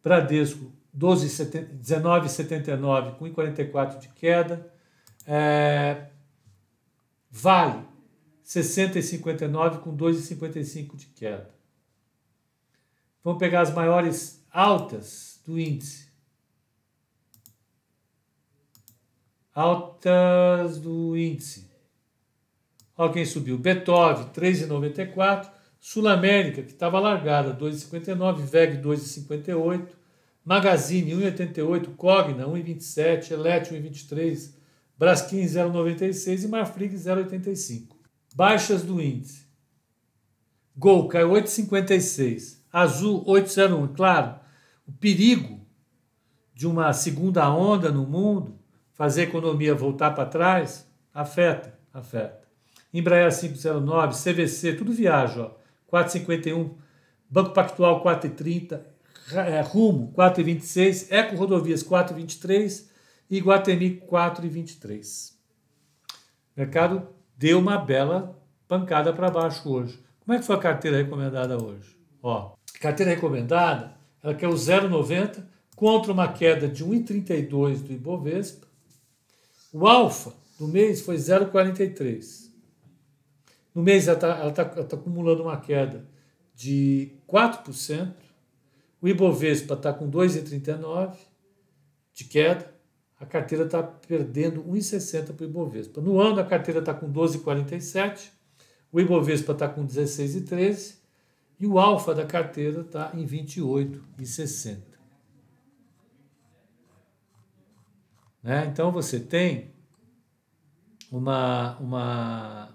Bradesco 0.02 0.72
19,79 0.96 3.16
com 3.16 3.26
1,44 3.26 3.98
de 3.98 4.08
queda. 4.08 4.72
É, 5.26 6.06
Vale, 7.30 7.84
60,59 8.42 9.80
com 9.80 9.94
2,55 9.94 10.96
de 10.96 11.08
queda. 11.08 11.54
Vamos 13.22 13.38
pegar 13.38 13.60
as 13.60 13.74
maiores 13.74 14.42
altas 14.50 15.42
do 15.44 15.60
índice. 15.60 16.05
Altas 19.56 20.78
do 20.78 21.16
índice. 21.16 21.70
Olha 22.94 23.10
quem 23.10 23.24
subiu. 23.24 23.56
Beethoven, 23.56 24.26
3,94. 24.26 25.50
Sul 25.80 26.06
América, 26.08 26.62
que 26.62 26.72
estava 26.72 27.00
largada, 27.00 27.56
2,59. 27.56 28.42
VEG, 28.42 28.82
2,58. 28.82 29.88
Magazine, 30.44 31.12
1,88. 31.12 31.96
Cogna, 31.96 32.46
1,27. 32.46 33.30
Elete, 33.30 33.72
1,23. 33.72 34.52
Braskem 34.98 35.46
0,96 35.46 36.44
e 36.44 36.48
Marfrig 36.48 36.94
0,85. 36.94 37.96
Baixas 38.34 38.82
do 38.82 39.00
índice. 39.00 39.46
Gol 40.76 41.08
caiu 41.08 41.30
8,56. 41.30 42.58
Azul 42.70 43.24
8,01. 43.24 43.96
Claro, 43.96 44.38
o 44.86 44.92
perigo 44.92 45.66
de 46.52 46.66
uma 46.66 46.92
segunda 46.92 47.50
onda 47.50 47.90
no 47.90 48.06
mundo, 48.06 48.58
fazer 48.96 49.20
a 49.20 49.24
economia 49.24 49.74
voltar 49.74 50.12
para 50.12 50.26
trás, 50.26 50.88
afeta, 51.12 51.78
afeta. 51.92 52.40
Embraer 52.92 53.30
509, 53.30 54.14
CVC, 54.14 54.72
tudo 54.72 54.92
viaja, 54.92 55.42
ó. 55.42 55.66
4,51. 55.92 56.74
Banco 57.28 57.50
Pactual 57.50 58.02
4,30. 58.02 58.80
É, 59.32 59.60
Rumo 59.60 60.12
4,26. 60.16 61.08
Eco 61.10 61.36
Rodovias 61.36 61.84
4,23 61.84 62.86
e 63.30 63.38
Guatemi 63.38 64.02
4,23. 64.10 65.32
O 65.32 66.60
mercado 66.60 67.08
deu 67.36 67.58
uma 67.58 67.78
bela 67.78 68.40
pancada 68.66 69.12
para 69.12 69.30
baixo 69.30 69.68
hoje. 69.68 70.00
Como 70.24 70.34
é 70.34 70.40
que 70.40 70.46
foi 70.46 70.56
a 70.56 70.60
carteira 70.60 70.96
recomendada 70.96 71.62
hoje? 71.62 71.96
Ó, 72.22 72.54
carteira 72.80 73.12
recomendada, 73.12 73.94
ela 74.22 74.34
quer 74.34 74.48
o 74.48 74.54
0,90 74.54 75.44
contra 75.76 76.12
uma 76.12 76.32
queda 76.32 76.66
de 76.66 76.84
1,32 76.84 77.82
do 77.82 77.92
Ibovespa. 77.92 78.65
O 79.76 79.86
alfa 79.86 80.32
do 80.58 80.68
mês 80.68 81.00
foi 81.02 81.16
0,43. 81.16 82.50
No 83.74 83.82
mês 83.82 84.08
ela 84.08 84.48
está 84.48 84.64
tá, 84.64 84.84
tá 84.84 84.96
acumulando 84.96 85.42
uma 85.42 85.60
queda 85.60 86.08
de 86.54 87.12
4%. 87.28 88.14
O 89.02 89.08
Ibovespa 89.08 89.74
está 89.74 89.92
com 89.92 90.10
2,39 90.10 91.16
de 92.14 92.24
queda 92.24 92.76
a 93.18 93.24
carteira 93.24 93.64
está 93.64 93.82
perdendo 93.82 94.62
1,60 94.64 95.32
para 95.32 95.44
o 95.44 95.48
Ibovespa. 95.48 96.00
No 96.00 96.20
ano, 96.20 96.40
a 96.40 96.44
carteira 96.44 96.80
está 96.80 96.92
com 96.92 97.10
12,47, 97.10 98.30
o 98.92 99.00
Ibovespa 99.00 99.52
está 99.52 99.68
com 99.68 99.86
16,13 99.86 100.96
e 101.58 101.66
o 101.66 101.78
alfa 101.78 102.14
da 102.14 102.26
carteira 102.26 102.82
está 102.82 103.10
em 103.14 103.26
28,60. 103.26 104.95
Né? 108.46 108.64
Então, 108.72 108.92
você 108.92 109.18
tem 109.18 109.72
uma, 111.10 111.76
uma, 111.78 112.68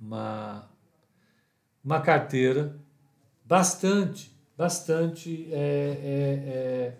uma, 0.00 0.68
uma 1.84 2.00
carteira 2.00 2.76
bastante, 3.44 4.36
bastante 4.58 5.46
é, 5.52 5.56
é, 5.56 6.50
é, 6.50 6.96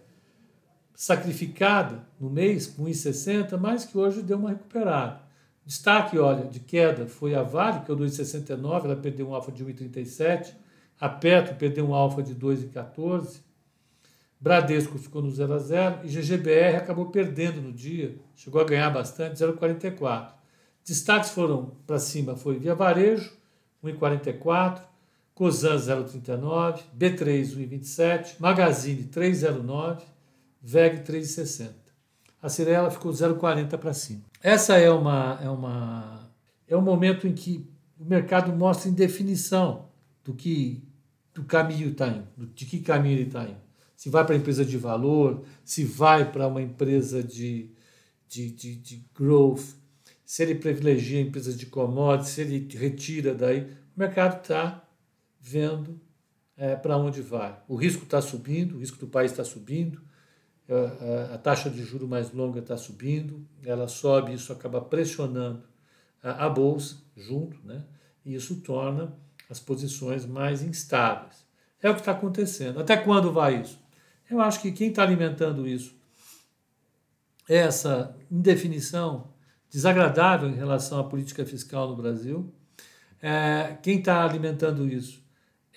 sacrificada 0.94 2.06
no 2.20 2.30
mês 2.30 2.68
com 2.68 2.84
1,60, 2.84 3.58
mas 3.58 3.84
que 3.84 3.98
hoje 3.98 4.22
deu 4.22 4.38
uma 4.38 4.50
recuperada. 4.50 5.20
Destaque, 5.66 6.16
olha, 6.16 6.44
de 6.44 6.60
queda 6.60 7.08
foi 7.08 7.34
a 7.34 7.42
Vale, 7.42 7.80
que 7.80 7.90
é 7.90 7.94
o 7.94 7.96
2,69, 7.96 8.84
ela 8.84 8.94
perdeu 8.94 9.30
um 9.30 9.34
alfa 9.34 9.50
de 9.50 9.64
1,37, 9.64 10.54
a 11.00 11.08
Petro 11.08 11.56
perdeu 11.56 11.88
um 11.88 11.92
alfa 11.92 12.22
de 12.22 12.32
2,14, 12.32 13.40
Bradesco 14.44 14.98
ficou 14.98 15.22
no 15.22 15.30
0 15.30 15.54
a 15.54 15.58
0 15.58 16.00
e 16.04 16.08
GGBR 16.08 16.76
acabou 16.76 17.06
perdendo 17.06 17.62
no 17.62 17.72
dia, 17.72 18.14
chegou 18.36 18.60
a 18.60 18.64
ganhar 18.64 18.90
bastante, 18.90 19.42
0,44. 19.42 20.34
Destaques 20.84 21.30
foram 21.30 21.72
para 21.86 21.98
cima, 21.98 22.36
foi 22.36 22.58
Via 22.58 22.74
Varejo, 22.74 23.32
1,44, 23.82 24.82
Cosan 25.34 25.76
0,39, 25.76 26.82
B3 26.94 27.56
1,27, 27.56 28.34
Magazine 28.38 29.04
3,09, 29.04 30.02
VEG 30.60 30.98
3,60. 31.10 31.70
A 32.42 32.50
Cirela 32.50 32.90
ficou 32.90 33.12
0,40 33.12 33.78
para 33.78 33.94
cima. 33.94 34.24
Essa 34.42 34.76
é 34.76 34.90
uma 34.90 35.38
é 35.42 35.48
uma 35.48 36.30
é 36.68 36.76
um 36.76 36.82
momento 36.82 37.26
em 37.26 37.32
que 37.32 37.66
o 37.98 38.04
mercado 38.04 38.52
mostra 38.52 38.90
indefinição 38.90 39.86
do 40.22 40.34
que 40.34 40.86
do 41.32 41.44
caminho 41.44 41.88
está 41.88 42.08
indo, 42.08 42.46
de 42.54 42.66
que 42.66 42.80
caminho 42.80 43.14
ele 43.14 43.22
está 43.22 43.44
indo. 43.44 43.63
Se 43.96 44.10
vai 44.10 44.24
para 44.24 44.34
a 44.34 44.38
empresa 44.38 44.64
de 44.64 44.76
valor, 44.76 45.44
se 45.64 45.84
vai 45.84 46.30
para 46.30 46.46
uma 46.46 46.60
empresa 46.60 47.22
de, 47.22 47.70
de, 48.28 48.50
de, 48.50 48.76
de 48.76 49.04
growth, 49.14 49.76
se 50.24 50.42
ele 50.42 50.54
privilegia 50.54 51.20
empresas 51.20 51.56
de 51.56 51.66
commodities, 51.66 52.32
se 52.32 52.40
ele 52.40 52.68
retira 52.76 53.34
daí, 53.34 53.62
o 53.96 54.00
mercado 54.00 54.40
está 54.40 54.82
vendo 55.40 56.00
é, 56.56 56.74
para 56.74 56.96
onde 56.96 57.20
vai. 57.20 57.58
O 57.68 57.76
risco 57.76 58.04
está 58.04 58.20
subindo, 58.20 58.76
o 58.76 58.78
risco 58.80 58.98
do 58.98 59.06
país 59.06 59.30
está 59.30 59.44
subindo, 59.44 60.00
a, 60.68 61.32
a, 61.32 61.34
a, 61.34 61.38
taxa 61.38 61.68
de 61.68 61.82
juro 61.84 62.08
mais 62.08 62.32
longa 62.32 62.60
está 62.60 62.76
subindo, 62.76 63.46
ela 63.64 63.86
sobe, 63.86 64.32
isso 64.32 64.52
acaba 64.52 64.80
pressionando 64.80 65.62
a, 66.22 66.46
a 66.46 66.48
bolsa 66.48 66.96
junto, 67.16 67.58
né? 67.64 67.84
e 68.24 68.34
isso 68.34 68.56
torna 68.56 69.14
as 69.50 69.60
posições 69.60 70.24
mais 70.24 70.62
instáveis. 70.62 71.44
É 71.82 71.90
o 71.90 71.94
que 71.94 72.00
está 72.00 72.12
acontecendo. 72.12 72.80
Até 72.80 72.96
quando 72.96 73.30
vai 73.30 73.60
isso? 73.60 73.78
Eu 74.30 74.40
acho 74.40 74.60
que 74.60 74.72
quem 74.72 74.88
está 74.88 75.02
alimentando 75.02 75.66
isso 75.66 75.94
é 77.48 77.56
essa 77.56 78.16
indefinição 78.30 79.28
desagradável 79.70 80.48
em 80.48 80.54
relação 80.54 80.98
à 80.98 81.04
política 81.04 81.44
fiscal 81.44 81.88
no 81.88 81.96
Brasil. 81.96 82.52
É, 83.20 83.76
quem 83.82 83.98
está 83.98 84.24
alimentando 84.24 84.86
isso 84.88 85.22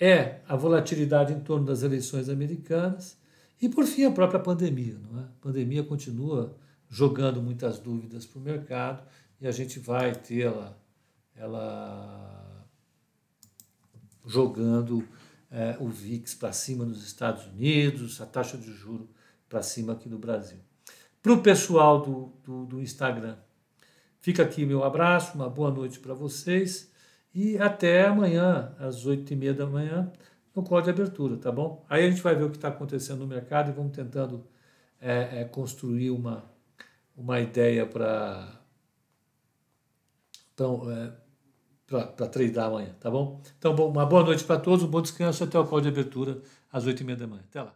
é 0.00 0.40
a 0.48 0.54
volatilidade 0.54 1.32
em 1.32 1.40
torno 1.40 1.66
das 1.66 1.82
eleições 1.82 2.28
americanas 2.28 3.18
e, 3.60 3.68
por 3.68 3.84
fim, 3.84 4.04
a 4.04 4.10
própria 4.10 4.38
pandemia. 4.38 4.96
Não 4.98 5.20
é? 5.20 5.24
A 5.24 5.40
pandemia 5.40 5.82
continua 5.82 6.56
jogando 6.88 7.42
muitas 7.42 7.78
dúvidas 7.78 8.24
para 8.24 8.38
o 8.38 8.42
mercado 8.42 9.02
e 9.40 9.46
a 9.46 9.50
gente 9.50 9.78
vai 9.78 10.14
ter 10.14 10.42
ela, 10.42 10.78
ela 11.34 12.64
jogando 14.24 15.06
é, 15.50 15.76
o 15.80 15.88
VIX 15.88 16.34
para 16.34 16.52
cima 16.52 16.84
nos 16.84 17.04
Estados 17.04 17.46
Unidos, 17.46 18.20
a 18.20 18.26
taxa 18.26 18.56
de 18.56 18.72
juro 18.72 19.08
para 19.48 19.62
cima 19.62 19.94
aqui 19.94 20.08
no 20.08 20.18
Brasil. 20.18 20.58
Para 21.22 21.32
o 21.32 21.42
pessoal 21.42 22.00
do, 22.00 22.32
do, 22.44 22.66
do 22.66 22.80
Instagram, 22.80 23.36
fica 24.20 24.42
aqui 24.42 24.64
meu 24.64 24.84
abraço, 24.84 25.34
uma 25.34 25.48
boa 25.48 25.70
noite 25.70 25.98
para 25.98 26.14
vocês 26.14 26.92
e 27.34 27.58
até 27.58 28.06
amanhã, 28.06 28.74
às 28.78 29.04
oito 29.06 29.32
e 29.32 29.36
meia 29.36 29.54
da 29.54 29.66
manhã, 29.66 30.12
no 30.54 30.62
código 30.62 30.92
de 30.92 31.02
abertura, 31.02 31.36
tá 31.36 31.52
bom? 31.52 31.84
Aí 31.88 32.04
a 32.04 32.10
gente 32.10 32.22
vai 32.22 32.34
ver 32.34 32.44
o 32.44 32.50
que 32.50 32.56
está 32.56 32.68
acontecendo 32.68 33.20
no 33.20 33.26
mercado 33.26 33.70
e 33.70 33.72
vamos 33.72 33.92
tentando 33.92 34.46
é, 35.00 35.40
é, 35.40 35.44
construir 35.44 36.10
uma, 36.10 36.44
uma 37.16 37.40
ideia 37.40 37.86
para 37.86 38.58
então, 40.58 40.90
é, 40.90 41.12
para 41.88 42.28
treinar 42.28 42.66
amanhã, 42.66 42.94
tá 43.00 43.10
bom? 43.10 43.40
Então, 43.58 43.74
bom, 43.74 43.88
uma 43.90 44.04
boa 44.06 44.22
noite 44.22 44.44
para 44.44 44.60
todos, 44.60 44.84
um 44.84 44.88
bom 44.88 45.00
descanso 45.00 45.42
até 45.44 45.58
o 45.58 45.66
código 45.66 45.92
de 45.92 46.00
abertura 46.00 46.42
às 46.70 46.86
oito 46.86 47.00
e 47.02 47.04
meia 47.04 47.16
da 47.16 47.26
manhã. 47.26 47.42
Até 47.48 47.62
lá. 47.62 47.74